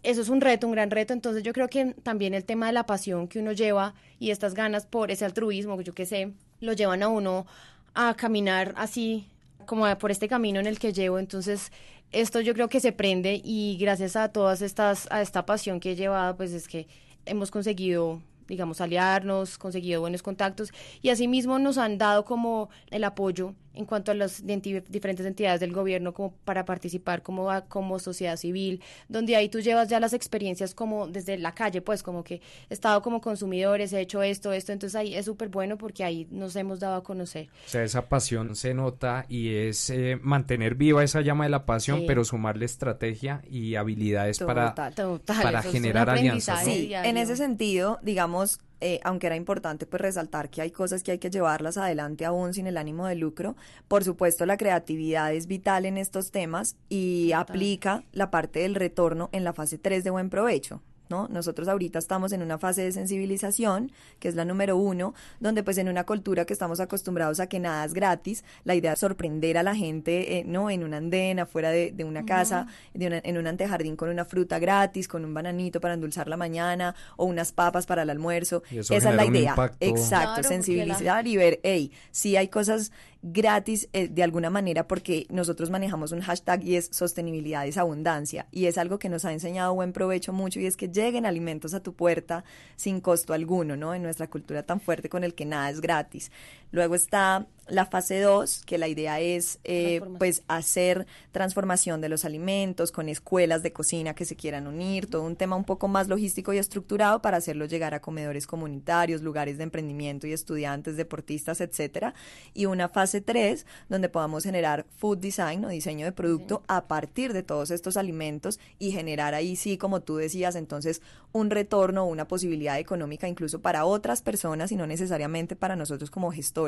eso 0.03 0.21
es 0.21 0.29
un 0.29 0.41
reto, 0.41 0.67
un 0.67 0.73
gran 0.73 0.91
reto. 0.91 1.13
Entonces 1.13 1.43
yo 1.43 1.53
creo 1.53 1.69
que 1.69 1.95
también 2.03 2.35
el 2.35 2.45
tema 2.45 2.67
de 2.67 2.73
la 2.73 2.87
pasión 2.87 3.29
que 3.29 3.39
uno 3.39 3.53
lleva 3.53 3.95
y 4.19 4.31
estas 4.31 4.55
ganas 4.55 4.87
por 4.87 5.11
ese 5.11 5.25
altruismo, 5.25 5.81
yo 5.81 5.95
qué 5.95 6.07
sé, 6.07 6.33
lo 6.61 6.73
llevan 6.73 7.03
a 7.03 7.09
uno 7.09 7.47
a 7.95 8.15
caminar 8.15 8.75
así 8.77 9.27
como 9.67 9.87
por 9.99 10.11
este 10.11 10.29
camino 10.29 10.61
en 10.61 10.67
el 10.67 10.79
que 10.79 10.93
llevo. 10.93 11.19
Entonces 11.19 11.73
esto 12.13 12.41
yo 12.41 12.55
creo 12.55 12.69
que 12.69 12.81
se 12.81 12.93
prende 12.93 13.41
y 13.45 13.77
gracias 13.79 14.17
a 14.17 14.31
todas 14.31 14.63
estas, 14.63 15.07
a 15.11 15.23
esta 15.23 15.47
pasión 15.47 15.81
que 15.81 15.93
he 15.93 15.97
llevado, 15.97 16.37
pues 16.37 16.53
es 16.53 16.67
que 16.67 16.89
hemos 17.27 17.51
conseguido 17.51 18.21
digamos, 18.51 18.81
aliarnos, 18.81 19.59
conseguido 19.59 20.01
buenos 20.01 20.23
contactos 20.23 20.73
y 21.01 21.11
asimismo 21.11 21.61
nos 21.61 21.79
han 21.79 21.99
dado 21.99 22.25
como 22.25 22.69
el 22.91 23.05
apoyo 23.05 23.55
en 23.75 23.85
cuanto 23.85 24.11
a 24.13 24.15
las 24.15 24.43
diferentes 24.45 25.25
entidades 25.27 25.61
del 25.61 25.73
gobierno 25.73 26.13
como 26.13 26.33
para 26.45 26.65
participar 26.65 27.23
como, 27.23 27.49
como 27.69 27.99
sociedad 27.99 28.37
civil, 28.37 28.83
donde 29.09 29.37
ahí 29.37 29.49
tú 29.49 29.61
llevas 29.61 29.89
ya 29.89 30.01
las 30.01 30.13
experiencias 30.13 30.75
como 30.75 31.07
desde 31.07 31.39
la 31.39 31.53
calle, 31.53 31.81
pues 31.81 32.03
como 32.03 32.25
que 32.25 32.41
he 32.69 32.75
estado 32.75 33.03
como 33.03 33.21
consumidores, 33.21 33.93
he 33.93 34.01
hecho 34.01 34.23
esto, 34.23 34.53
esto, 34.53 34.73
entonces 34.73 34.97
ahí 34.97 35.15
es 35.15 35.25
súper 35.25 35.49
bueno 35.49 35.79
porque 35.79 36.05
ahí 36.05 36.27
nos 36.31 36.57
hemos 36.57 36.81
dado 36.81 36.97
a 36.97 37.03
conocer. 37.03 37.49
O 37.67 37.69
sea, 37.69 37.85
esa 37.85 38.09
pasión 38.09 38.57
se 38.57 38.75
nota 38.75 39.27
y 39.29 39.55
es 39.55 39.91
eh, 39.91 40.19
mantener 40.21 40.75
viva 40.75 41.05
esa 41.05 41.21
llama 41.21 41.45
de 41.45 41.51
la 41.51 41.67
pasión, 41.67 42.05
pero 42.07 42.25
sumarle 42.25 42.65
estrategia 42.65 43.43
y 43.49 43.77
habilidades 43.77 44.39
para, 44.39 44.75
para 44.75 45.63
generar 45.63 46.11
alianzas. 46.11 46.65
Sí, 46.65 46.93
en 46.93 47.17
ese 47.17 47.37
sentido, 47.37 47.99
digamos, 48.03 48.61
eh, 48.81 49.01
aunque 49.05 49.27
era 49.27 49.37
importante 49.37 49.87
pues 49.87 50.01
resaltar 50.01 50.51
que 50.51 50.63
hay 50.63 50.71
cosas 50.71 51.03
que 51.03 51.13
hay 51.13 51.19
que 51.19 51.31
llevarlas 51.31 51.77
adelante 51.77 52.25
aún 52.25 52.55
sin 52.55 52.67
el 52.67 52.77
ánimo 52.77 53.07
de 53.07 53.15
lucro. 53.15 53.57
Por 53.89 54.05
supuesto, 54.05 54.47
la 54.47 54.57
creatividad 54.57 55.33
es 55.33 55.47
vital 55.47 55.87
en 55.87 55.99
estos 55.99 56.31
temas 56.31 56.77
y 56.89 57.33
aplica 57.33 58.05
la 58.13 58.31
parte 58.31 58.61
del 58.61 58.75
retorno 58.75 59.29
en 59.33 59.45
la 59.45 59.53
fase 59.53 59.79
3 59.79 60.05
de 60.05 60.11
buen 60.11 60.31
provecho. 60.31 60.83
¿No? 61.11 61.29
Nosotros 61.29 61.69
ahorita 61.69 61.99
estamos 61.99 62.33
en 62.33 62.43
una 62.43 62.59
fase 62.59 62.83
de 62.83 62.93
sensibilización, 62.93 63.93
que 64.19 64.29
es 64.29 64.35
la 64.35 64.45
número 64.45 64.77
uno, 64.77 65.15
donde 65.41 65.63
pues 65.63 65.77
en 65.79 65.89
una 65.89 66.05
cultura 66.05 66.45
que 66.45 66.53
estamos 66.53 66.81
acostumbrados 66.81 67.41
a 67.41 67.49
que 67.49 67.59
nada 67.59 67.85
es 67.85 67.93
gratis, 67.93 68.45
la 68.65 68.75
idea 68.75 68.93
es 68.93 68.99
sorprender 69.01 69.59
a 69.59 69.63
la 69.63 69.75
gente, 69.75 70.39
eh, 70.39 70.45
¿no? 70.47 70.71
En 70.71 70.85
un 70.85 70.95
andén, 70.95 71.39
afuera 71.41 71.71
de, 71.71 72.05
una 72.05 72.25
casa, 72.25 72.67
de 72.95 73.21
en 73.25 73.39
un 73.39 73.47
antejardín 73.47 73.97
con 73.97 74.09
una 74.09 74.25
fruta 74.25 74.59
gratis, 74.59 75.09
con 75.09 75.25
un 75.25 75.35
bananito 75.35 75.81
para 75.81 75.95
endulzar 75.95 76.29
la 76.29 76.37
mañana, 76.37 76.95
o 77.17 77.25
unas 77.25 77.53
papas 77.53 77.87
para 77.87 78.03
el 78.03 78.11
almuerzo. 78.11 78.63
Esa 78.71 78.97
es 78.97 79.05
la 79.05 79.25
idea. 79.25 79.55
Exacto, 79.81 80.43
sensibilizar 80.43 81.27
y 81.27 81.37
ver, 81.37 81.61
hey, 81.63 81.93
si 82.11 82.37
hay 82.37 82.49
cosas 82.49 82.93
gratis 83.23 83.89
eh, 83.93 84.09
de 84.09 84.23
alguna 84.23 84.49
manera 84.49 84.89
porque 84.89 85.27
nosotros 85.29 85.69
manejamos 85.71 86.13
un 86.13 86.21
hashtag 86.21 86.65
y 86.65 86.77
es 86.77 86.89
sostenibilidad 86.91 87.67
es 87.67 87.77
abundancia 87.77 88.47
y 88.51 88.67
es 88.67 88.79
algo 88.79 88.99
que 88.99 89.09
nos 89.09 89.25
ha 89.25 89.33
enseñado 89.33 89.75
buen 89.75 89.93
provecho 89.93 90.33
mucho 90.33 90.59
y 90.59 90.67
es 90.67 90.77
que 90.77 90.89
lleguen 91.01 91.27
alimentos 91.27 91.75
a 91.75 91.83
tu 91.83 91.95
puerta 91.95 92.45
sin 92.77 93.01
costo 93.01 93.33
alguno, 93.33 93.77
¿no? 93.77 93.95
En 93.95 94.03
nuestra 94.03 94.29
cultura 94.29 94.63
tan 94.63 94.81
fuerte 94.81 95.09
con 95.09 95.25
el 95.25 95.35
que 95.35 95.47
nada 95.47 95.71
es 95.71 95.81
gratis. 95.81 96.31
Luego 96.71 96.95
está 96.95 97.47
la 97.71 97.87
fase 97.87 98.21
2, 98.21 98.63
que 98.67 98.79
la 98.79 98.89
idea 98.89 99.21
es 99.21 99.61
eh, 99.65 100.01
pues 100.19 100.43
hacer 100.49 101.07
transformación 101.31 102.01
de 102.01 102.09
los 102.09 102.25
alimentos 102.25 102.93
con 102.93 103.09
escuelas 103.09 103.63
de 103.63 103.73
cocina 103.73 104.15
que 104.15 104.25
se 104.25 104.37
quieran 104.37 104.67
unir, 104.67 105.09
todo 105.09 105.23
un 105.23 105.37
tema 105.37 105.57
un 105.57 105.65
poco 105.65 105.89
más 105.89 106.09
logístico 106.09 106.53
y 106.53 106.59
estructurado 106.59 107.23
para 107.23 107.37
hacerlo 107.37 107.67
llegar 107.67 107.95
a 107.95 108.01
comedores 108.01 108.47
comunitarios, 108.47 109.23
lugares 109.23 109.57
de 109.57 109.65
emprendimiento 109.65 110.27
y 110.27 110.33
estudiantes, 110.33 110.97
deportistas, 110.97 111.61
etcétera. 111.61 112.15
Y 112.55 112.67
una 112.67 112.89
fase 112.89 113.21
3, 113.21 113.67
donde 113.89 114.09
podamos 114.09 114.43
generar 114.43 114.87
food 114.97 115.19
design 115.19 115.65
o 115.65 115.69
diseño 115.69 116.07
de 116.07 116.13
producto 116.13 116.63
a 116.67 116.89
partir 116.89 117.33
de 117.33 117.43
todos 117.43 117.71
estos 117.71 117.97
alimentos 117.97 118.59
y 118.79 118.91
generar 118.91 119.35
ahí 119.35 119.57
sí, 119.57 119.79
como 119.79 120.01
tú 120.01 120.17
decías, 120.17 120.57
entonces 120.57 121.03
un 121.33 121.51
retorno 121.51 122.03
o 122.03 122.07
una 122.07 122.27
posibilidad 122.27 122.79
económica 122.79 123.29
incluso 123.29 123.61
para 123.61 123.85
otras 123.85 124.23
personas 124.23 124.73
y 124.73 124.77
no 124.77 124.87
necesariamente 124.87 125.55
para 125.55 125.77
nosotros 125.77 126.11
como 126.11 126.33
gestores, 126.33 126.60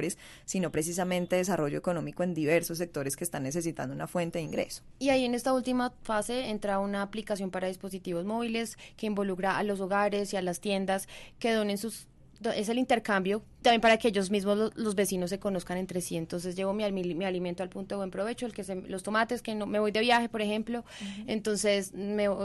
sino 0.44 0.70
precisamente 0.70 0.92
precisamente 0.92 1.36
desarrollo 1.36 1.78
económico 1.78 2.22
en 2.22 2.34
diversos 2.34 2.78
sectores 2.78 3.16
que 3.16 3.24
están 3.24 3.44
necesitando 3.44 3.94
una 3.94 4.06
fuente 4.06 4.38
de 4.38 4.44
ingreso. 4.44 4.82
Y 4.98 5.08
ahí 5.08 5.24
en 5.24 5.34
esta 5.34 5.52
última 5.52 5.94
fase 6.02 6.50
entra 6.50 6.80
una 6.80 7.02
aplicación 7.02 7.50
para 7.50 7.68
dispositivos 7.68 8.24
móviles 8.24 8.76
que 8.96 9.06
involucra 9.06 9.56
a 9.56 9.62
los 9.62 9.80
hogares 9.80 10.32
y 10.32 10.36
a 10.36 10.42
las 10.42 10.60
tiendas 10.60 11.08
que 11.38 11.52
donen 11.52 11.78
sus 11.78 12.06
es 12.50 12.68
el 12.68 12.78
intercambio, 12.78 13.42
también 13.62 13.80
para 13.80 13.96
que 13.96 14.08
ellos 14.08 14.30
mismos 14.30 14.72
los, 14.74 14.94
vecinos 14.94 15.30
se 15.30 15.38
conozcan 15.38 15.78
entre 15.78 16.00
sí. 16.00 16.16
Entonces 16.16 16.56
llevo 16.56 16.72
mi, 16.72 16.90
mi, 16.90 17.24
alimento 17.24 17.62
al 17.62 17.68
punto 17.68 17.94
de 17.94 17.98
buen 17.98 18.10
provecho, 18.10 18.46
el 18.46 18.52
que 18.52 18.64
se, 18.64 18.74
los 18.74 19.02
tomates, 19.02 19.42
que 19.42 19.54
no 19.54 19.66
me 19.66 19.78
voy 19.78 19.92
de 19.92 20.00
viaje, 20.00 20.28
por 20.28 20.42
ejemplo, 20.42 20.84
entonces 21.26 21.92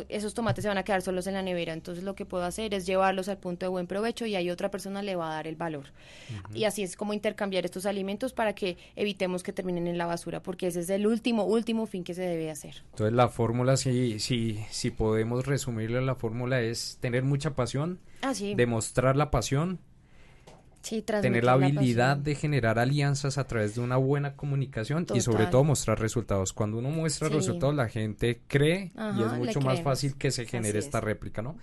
esos 0.10 0.34
tomates 0.34 0.62
se 0.62 0.68
van 0.68 0.78
a 0.78 0.84
quedar 0.84 1.02
solos 1.02 1.28
en 1.28 1.34
la 1.34 1.42
nevera. 1.42 1.74
Entonces 1.74 2.04
lo 2.04 2.16
que 2.16 2.26
puedo 2.26 2.44
hacer 2.44 2.74
es 2.74 2.86
llevarlos 2.86 3.30
al 3.30 3.38
punto 3.38 3.66
de 3.66 3.70
buen 3.70 3.88
provecho 3.88 4.26
y 4.26 4.36
ahí 4.36 4.50
otra 4.50 4.70
persona 4.70 5.02
le 5.02 5.16
va 5.16 5.32
a 5.32 5.34
dar 5.34 5.48
el 5.48 5.56
valor. 5.56 5.88
Y 6.54 6.66
así 6.66 6.84
es 6.84 6.96
como 6.96 7.14
intercambiar 7.14 7.66
estos 7.66 7.86
alimentos 7.86 8.34
para 8.34 8.54
que 8.54 8.78
evitemos 8.96 9.44
que 9.44 9.54
terminen 9.54 9.88
en 9.88 9.98
la 9.98 10.06
basura, 10.06 10.42
porque 10.42 10.68
ese 10.68 10.82
es 10.82 10.90
el 10.90 11.08
último, 11.08 11.44
último 11.44 11.88
fin 11.88 12.04
que 12.04 12.14
se 12.14 12.22
debe 12.22 12.52
hacer. 12.52 12.84
Entonces 12.92 13.14
la 13.14 13.30
fórmula, 13.30 13.78
si, 13.78 14.20
si, 14.20 14.60
si 14.70 14.92
podemos 14.92 15.46
resumirla, 15.46 16.02
la 16.02 16.16
fórmula 16.16 16.62
es 16.62 16.98
tener 17.02 17.24
mucha 17.24 17.56
pasión, 17.56 18.00
ah, 18.22 18.34
demostrar 18.56 19.16
la 19.16 19.32
pasión, 19.32 19.80
tener 21.22 21.44
la 21.44 21.54
habilidad 21.54 22.18
de 22.18 22.36
generar 22.36 22.80
alianzas 22.80 23.38
a 23.38 23.46
través 23.46 23.76
de 23.76 23.82
una 23.82 23.98
buena 23.98 24.36
comunicación 24.36 25.06
y 25.14 25.22
sobre 25.22 25.48
todo 25.48 25.64
mostrar 25.64 26.00
resultados. 26.00 26.54
Cuando 26.54 26.78
uno 26.78 26.90
muestra 26.90 27.30
resultados, 27.30 27.76
la 27.76 27.90
gente 27.90 28.42
cree 28.48 28.92
y 28.96 29.24
es 29.24 29.34
mucho 29.34 29.62
más 29.62 29.82
fácil 29.82 30.16
que 30.16 30.32
se 30.32 30.46
genere 30.46 30.80
esta 30.80 31.02
réplica, 31.02 31.42
¿no? 31.42 31.58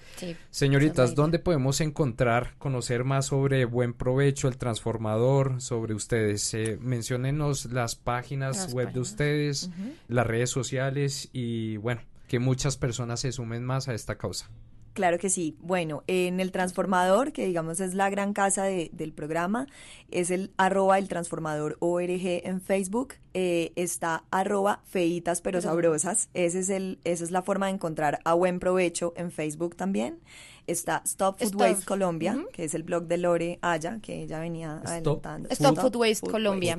Señoritas, 0.51 1.15
¿dónde 1.15 1.39
podemos 1.39 1.81
encontrar, 1.81 2.55
conocer 2.59 3.05
más 3.05 3.27
sobre 3.27 3.65
Buen 3.65 3.95
Provecho, 3.95 4.49
el 4.49 4.59
transformador, 4.59 5.61
sobre 5.61 5.95
ustedes? 5.95 6.53
Eh, 6.55 6.79
menciónenos 6.81 7.67
las 7.67 7.95
páginas 7.95 8.73
web 8.73 8.93
de 8.93 9.01
ustedes, 9.01 9.71
las 10.09 10.27
redes 10.27 10.51
sociales 10.51 11.29
y 11.33 11.77
bueno, 11.79 12.03
que 12.29 12.39
muchas 12.39 12.77
personas 12.77 13.21
se 13.21 13.33
sumen 13.33 13.65
más 13.65 13.89
a 13.89 13.95
esta 13.95 14.17
causa. 14.17 14.51
Claro 14.95 15.19
que 15.19 15.29
sí. 15.29 15.57
Bueno, 15.61 16.05
en 16.07 16.39
el 16.39 16.53
transformador, 16.53 17.33
que 17.33 17.45
digamos 17.47 17.81
es 17.81 17.95
la 17.95 18.11
gran 18.11 18.33
casa 18.33 18.63
del 18.65 19.13
programa, 19.13 19.67
es 20.13 20.31
el 20.31 20.53
arroba 20.57 20.99
el 20.99 21.09
transformador 21.09 21.77
ORG 21.81 22.47
en 22.47 22.61
Facebook. 22.61 23.15
Eh, 23.35 23.73
está 23.75 24.23
arroba 24.31 24.83
feitas 24.85 25.41
pero 25.41 25.61
sabrosas. 25.61 26.29
Ese 26.33 26.61
es 26.61 26.69
el, 26.69 27.01
esa 27.03 27.25
es 27.25 27.33
la 27.33 27.43
forma 27.43 27.67
de 27.67 27.73
encontrar 27.73 28.21
a 28.25 28.35
buen 28.35 28.61
provecho 28.61 29.13
en 29.17 29.33
Facebook 29.33 29.75
también. 29.75 30.21
Está 30.69 31.03
Stop 31.05 31.41
Food 31.41 31.57
Waste 31.57 31.85
Colombia, 31.85 32.43
que 32.53 32.65
es 32.65 32.75
el 32.75 32.85
blog 32.85 33.07
de 33.07 33.19
Lore 33.19 33.59
Aya, 33.63 33.99
que 34.01 34.23
ella 34.23 34.39
venía 34.39 34.81
adelantando. 34.85 35.49
Stop, 35.51 35.77
Food 35.77 35.97
Waste 35.97 36.31
Colombia. 36.31 36.79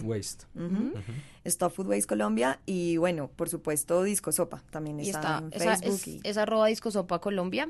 Stop 1.44 1.74
Food 1.74 1.88
Waste 1.88 2.08
Colombia 2.08 2.62
y 2.66 2.96
bueno, 2.96 3.30
por 3.36 3.50
supuesto 3.50 4.02
Disco 4.04 4.32
Sopa 4.32 4.64
también 4.72 5.02
está, 5.02 5.44
en 5.44 5.52
Facebook. 5.52 6.22
Es, 6.24 6.32
es 6.32 6.38
arroba 6.38 6.68
Disco 6.68 6.90
Sopa 6.90 7.20
Colombia. 7.20 7.70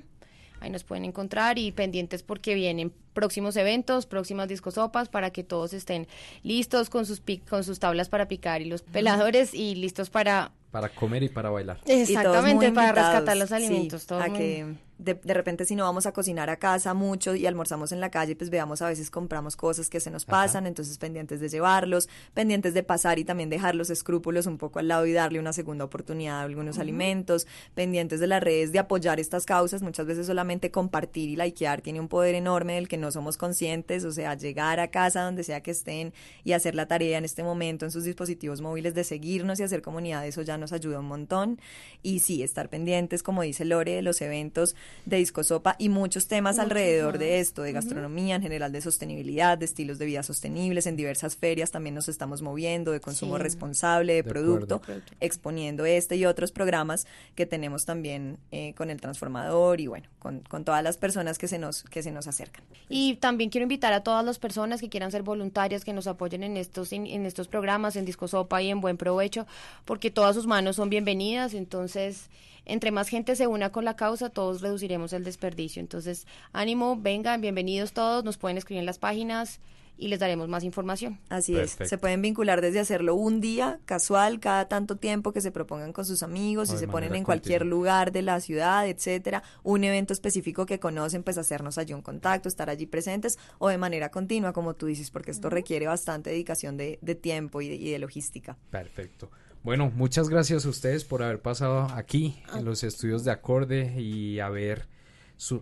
Ahí 0.66 0.72
nos 0.72 0.84
pueden 0.84 1.06
encontrar 1.06 1.60
y 1.60 1.72
pendientes 1.72 2.24
porque 2.24 2.56
vienen 2.56 2.92
próximos 3.14 3.56
eventos, 3.56 4.08
próximas 4.08 4.48
discosopas 4.48 5.10
para 5.10 5.30
que 5.30 5.44
todos 5.44 5.74
estén 5.74 6.08
listos 6.42 6.90
con 6.90 7.06
sus 7.06 7.22
con 7.48 7.64
sus 7.64 7.78
tablas 7.78 8.10
para 8.10 8.28
picar 8.28 8.64
y 8.64 8.66
los 8.66 8.82
peladores 8.82 9.54
y 9.54 9.76
listos 9.76 10.10
para 10.10 10.52
para 10.72 10.90
comer 10.90 11.22
y 11.22 11.30
para 11.30 11.52
bailar. 11.52 11.80
Exactamente, 11.86 12.72
para 12.72 12.92
rescatar 12.92 13.38
los 13.38 13.52
alimentos. 13.52 14.12
a 14.12 14.30
que 14.34 14.74
de, 14.98 15.16
de, 15.16 15.34
repente 15.34 15.66
si 15.66 15.76
no 15.76 15.84
vamos 15.84 16.06
a 16.06 16.12
cocinar 16.12 16.50
a 16.50 16.58
casa 16.58 16.94
mucho 16.94 17.36
y 17.36 17.46
almorzamos 17.46 17.92
en 17.92 18.00
la 18.00 18.10
calle, 18.10 18.36
pues 18.36 18.50
veamos 18.50 18.82
a 18.82 18.88
veces 18.88 19.10
compramos 19.10 19.56
cosas 19.56 19.90
que 19.90 20.00
se 20.00 20.12
nos 20.12 20.26
pasan, 20.26 20.68
entonces 20.68 20.98
pendientes 20.98 21.40
de 21.40 21.50
llevarlos, 21.50 22.08
pendientes 22.34 22.74
de 22.74 22.84
pasar 22.84 23.20
y 23.20 23.26
también 23.26 23.50
dejar 23.50 23.76
los 23.76 23.90
escrúpulos 23.90 24.46
un 24.46 24.58
poco 24.58 24.80
al 24.80 24.88
lado 24.88 25.06
y 25.06 25.14
darle 25.14 25.40
una 25.40 25.54
segunda 25.54 25.86
oportunidad 25.86 26.40
a 26.40 26.44
algunos 26.44 26.80
alimentos, 26.80 27.48
pendientes 27.74 28.20
de 28.20 28.28
las 28.28 28.42
redes 28.42 28.72
de 28.72 28.80
apoyar 28.80 29.20
estas 29.20 29.46
causas, 29.46 29.82
muchas 29.82 30.06
veces 30.06 30.28
solamente 30.28 30.72
compartir 30.72 31.30
y 31.30 31.36
likear 31.36 31.82
tiene 31.82 32.00
un 32.00 32.08
poder 32.08 32.36
enorme 32.36 32.76
del 32.76 32.88
que 32.88 32.98
no 32.98 33.12
somos 33.12 33.38
conscientes, 33.38 34.06
o 34.06 34.12
sea, 34.12 34.36
llegar 34.36 34.80
a 34.80 34.90
casa 34.90 35.24
donde 35.24 35.44
sea 35.44 35.62
que 35.62 35.72
estén 35.72 36.14
y 36.44 36.54
hacer 36.54 36.76
la 36.76 36.88
tarea 36.88 37.18
en 37.18 37.26
este 37.26 37.44
momento 37.44 37.86
en 37.86 37.92
sus 37.92 38.04
dispositivos 38.04 38.62
móviles 38.62 38.94
de 38.94 39.04
seguirnos 39.04 39.60
y 39.60 39.64
hacer 39.64 39.82
comunidad, 39.82 40.26
eso 40.26 40.42
ya 40.42 40.58
nos 40.58 40.72
ayuda 40.72 41.00
un 41.00 41.08
montón. 41.08 41.60
Y 42.02 42.20
sí, 42.20 42.44
estar 42.44 42.70
pendientes, 42.70 43.24
como 43.24 43.42
dice 43.42 43.66
Lore, 43.66 43.96
de 43.96 44.02
los 44.02 44.22
eventos 44.22 44.76
de 45.06 45.18
Discosopa 45.18 45.76
y 45.78 45.90
muchos 45.90 46.28
temas 46.28 46.60
alrededor 46.60 47.18
de 47.18 47.40
esto, 47.40 47.62
de 47.62 47.72
gastronomía 47.72 48.36
en 48.36 48.42
general, 48.42 48.72
de 48.72 48.82
sostenibilidad, 48.82 49.58
de 49.58 49.66
estilos 49.66 50.00
de 50.00 50.06
vida 50.06 50.24
sostenibles. 50.24 50.88
En 50.88 50.96
diversas 50.96 51.36
ferias 51.36 51.72
también 51.72 51.96
nos 51.96 52.10
estamos 52.10 52.42
moviendo, 52.42 52.92
de 52.92 53.00
consumo 53.00 53.38
responsable, 53.38 54.14
de, 54.14 54.24
producto, 54.24 54.82
exponiendo 55.20 55.86
este 55.86 56.16
y 56.16 56.26
otros 56.26 56.52
programas 56.52 57.06
que 57.36 57.46
tenemos 57.46 57.86
también 57.86 58.38
eh, 58.52 58.74
con 58.76 58.90
el 58.90 59.00
transformador 59.00 59.80
y 59.80 59.88
bueno, 59.88 60.08
con, 60.20 60.42
todas 60.64 60.84
las 60.84 60.98
personas 60.98 61.38
que 61.38 61.48
se, 61.48 61.60
nos, 61.60 61.84
que 61.84 62.02
se 62.02 62.12
nos 62.12 62.28
acercan. 62.28 62.64
Y 62.90 63.16
también 63.16 63.50
quiero 63.50 63.64
invitar 63.64 63.94
a 63.94 64.02
todas 64.02 64.26
las 64.26 64.40
personas 64.40 64.82
que 64.82 64.90
quieran 64.90 65.12
ser 65.12 65.22
voluntarias, 65.22 65.86
que 65.86 65.94
nos 65.94 66.08
apoyen 66.08 66.44
en 66.44 66.58
estos, 66.58 66.92
en 66.92 67.26
estos 67.26 67.48
programas, 67.48 67.96
en 67.96 68.06
Discosopa 68.06 68.62
y 68.62 68.70
en 68.70 68.82
Buen 68.82 68.98
Provecho, 68.98 69.46
porque 69.86 70.10
todas 70.10 70.36
sus 70.36 70.48
manos 70.48 70.78
son 70.78 70.90
bienvenidas, 70.90 71.54
entonces 71.54 72.30
entre 72.66 72.92
más 72.92 73.08
gente 73.10 73.36
se 73.36 73.48
una 73.48 73.72
con 73.72 73.86
la 73.86 73.96
causa, 73.96 74.30
todos 74.30 74.62
reduciremos 74.62 75.14
el 75.14 75.24
desperdicio. 75.24 75.80
Entonces, 75.80 76.28
ánimo, 76.52 76.98
vengan, 77.00 77.42
bienvenidos 77.42 77.94
todos, 77.94 78.24
nos 78.24 78.38
pueden 78.38 78.58
escribir 78.58 78.80
en 78.80 78.86
las 78.86 79.00
páginas 79.00 79.60
y 79.98 80.08
les 80.10 80.20
daremos 80.20 80.50
más 80.50 80.64
información. 80.64 81.20
Así 81.30 81.56
es, 81.56 81.78
se 81.82 81.98
pueden 81.98 82.22
vincular 82.22 82.62
desde 82.62 82.80
hacerlo 82.80 83.16
un 83.16 83.40
día 83.40 83.80
casual, 83.86 84.40
cada 84.40 84.68
tanto 84.68 84.98
tiempo 84.98 85.32
que 85.32 85.42
se 85.42 85.52
propongan 85.52 85.94
con 85.94 86.06
sus 86.06 86.24
amigos, 86.24 86.72
y 86.74 86.78
se 86.78 86.88
ponen 86.88 87.16
en 87.16 87.24
cualquier 87.24 87.66
lugar 87.66 88.12
de 88.12 88.22
la 88.22 88.40
ciudad, 88.40 88.88
etcétera, 88.88 89.44
un 89.64 89.84
evento 89.84 90.14
específico 90.14 90.66
que 90.66 90.80
conocen, 90.80 91.24
pues 91.24 91.38
hacernos 91.38 91.78
allí 91.78 91.94
un 91.94 92.02
contacto, 92.02 92.50
estar 92.50 92.70
allí 92.70 92.86
presentes 92.86 93.38
o 93.58 93.70
de 93.70 93.78
manera 93.78 94.10
continua, 94.10 94.54
como 94.54 94.74
tú 94.74 94.88
dices, 94.88 95.12
porque 95.12 95.32
esto 95.32 95.50
requiere 95.50 95.88
bastante 95.88 96.30
dedicación 96.30 96.78
de, 96.78 96.98
tiempo 97.22 97.62
y 97.62 97.68
y 97.68 97.92
de 97.92 98.00
logística. 98.00 98.58
Perfecto. 98.70 99.30
Bueno, 99.66 99.92
muchas 99.96 100.30
gracias 100.30 100.64
a 100.68 100.70
ustedes 100.70 101.06
por 101.06 101.24
haber 101.24 101.42
pasado 101.42 101.88
aquí 101.96 102.40
en 102.56 102.66
los 102.66 102.84
estudios 102.84 103.24
de 103.24 103.32
acorde 103.32 104.00
y 104.00 104.40
haber 104.40 104.88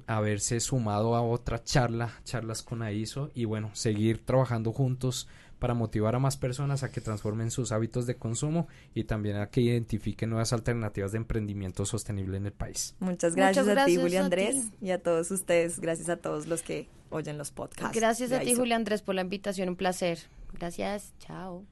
haberse 0.08 0.60
sumado 0.60 1.16
a 1.16 1.22
otra 1.22 1.64
charla, 1.64 2.12
charlas 2.26 2.64
con 2.64 2.82
AISO 2.82 3.32
y 3.34 3.46
bueno, 3.46 3.72
seguir 3.72 4.26
trabajando 4.26 4.74
juntos 4.74 5.30
para 5.58 5.74
motivar 5.74 6.16
a 6.16 6.20
más 6.20 6.36
personas 6.36 6.84
a 6.84 6.92
que 6.92 7.00
transformen 7.00 7.50
sus 7.50 7.72
hábitos 7.72 8.06
de 8.06 8.18
consumo 8.18 8.68
y 8.94 9.06
también 9.06 9.38
a 9.38 9.48
que 9.48 9.62
identifiquen 9.62 10.32
nuevas 10.32 10.52
alternativas 10.52 11.14
de 11.14 11.20
emprendimiento 11.20 11.86
sostenible 11.86 12.36
en 12.36 12.48
el 12.48 12.52
país. 12.52 12.98
Muchas 13.00 13.36
gracias, 13.36 13.70
a 13.70 13.86
ti, 13.86 13.96
Julio 13.96 14.22
Andrés, 14.22 14.66
y 14.82 14.92
a 14.92 15.02
todos 15.02 15.32
ustedes. 15.32 15.80
Gracias 15.80 16.10
a 16.10 16.18
todos 16.18 16.48
los 16.48 16.62
que 16.62 16.90
oyen 17.10 17.38
los 17.38 17.52
podcasts. 17.52 17.98
Gracias 17.98 18.34
a 18.34 18.42
ti, 18.42 18.54
Julio 18.54 18.76
Andrés, 18.76 19.02
por 19.02 19.16
la 19.16 19.22
invitación. 19.22 19.70
Un 19.70 19.78
placer. 19.78 20.20
Gracias. 20.52 21.14
Chao. 21.20 21.64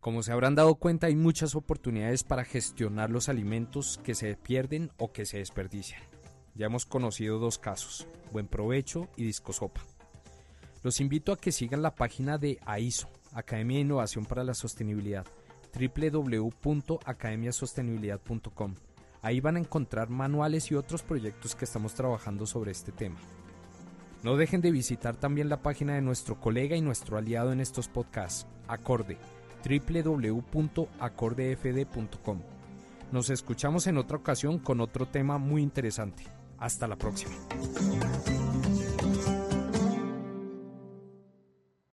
Como 0.00 0.22
se 0.22 0.32
habrán 0.32 0.54
dado 0.54 0.76
cuenta, 0.76 1.08
hay 1.08 1.16
muchas 1.16 1.54
oportunidades 1.54 2.22
para 2.22 2.44
gestionar 2.44 3.10
los 3.10 3.28
alimentos 3.28 4.00
que 4.04 4.14
se 4.14 4.36
pierden 4.36 4.92
o 4.98 5.12
que 5.12 5.26
se 5.26 5.38
desperdician. 5.38 6.00
Ya 6.54 6.66
hemos 6.66 6.86
conocido 6.86 7.38
dos 7.38 7.58
casos, 7.58 8.06
Buen 8.32 8.46
Provecho 8.46 9.08
y 9.16 9.24
Discosopa. 9.24 9.82
Los 10.82 11.00
invito 11.00 11.32
a 11.32 11.36
que 11.36 11.52
sigan 11.52 11.82
la 11.82 11.94
página 11.94 12.38
de 12.38 12.58
AISO, 12.64 13.08
Academia 13.32 13.76
de 13.78 13.82
Innovación 13.82 14.24
para 14.24 14.44
la 14.44 14.54
Sostenibilidad, 14.54 15.26
www.academiasostenibilidad.com. 15.74 18.74
Ahí 19.22 19.40
van 19.40 19.56
a 19.56 19.60
encontrar 19.60 20.08
manuales 20.08 20.70
y 20.70 20.76
otros 20.76 21.02
proyectos 21.02 21.56
que 21.56 21.64
estamos 21.64 21.94
trabajando 21.94 22.46
sobre 22.46 22.70
este 22.70 22.92
tema. 22.92 23.18
No 24.22 24.36
dejen 24.36 24.60
de 24.60 24.70
visitar 24.70 25.16
también 25.16 25.48
la 25.48 25.62
página 25.62 25.94
de 25.94 26.02
nuestro 26.02 26.38
colega 26.40 26.76
y 26.76 26.80
nuestro 26.80 27.18
aliado 27.18 27.52
en 27.52 27.60
estos 27.60 27.88
podcasts, 27.88 28.46
Acorde 28.68 29.18
www.acordefd.com. 29.66 32.38
Nos 33.12 33.30
escuchamos 33.30 33.86
en 33.86 33.98
otra 33.98 34.16
ocasión 34.16 34.58
con 34.58 34.80
otro 34.80 35.06
tema 35.06 35.38
muy 35.38 35.62
interesante. 35.62 36.24
Hasta 36.58 36.88
la 36.88 36.96
próxima. 36.96 37.36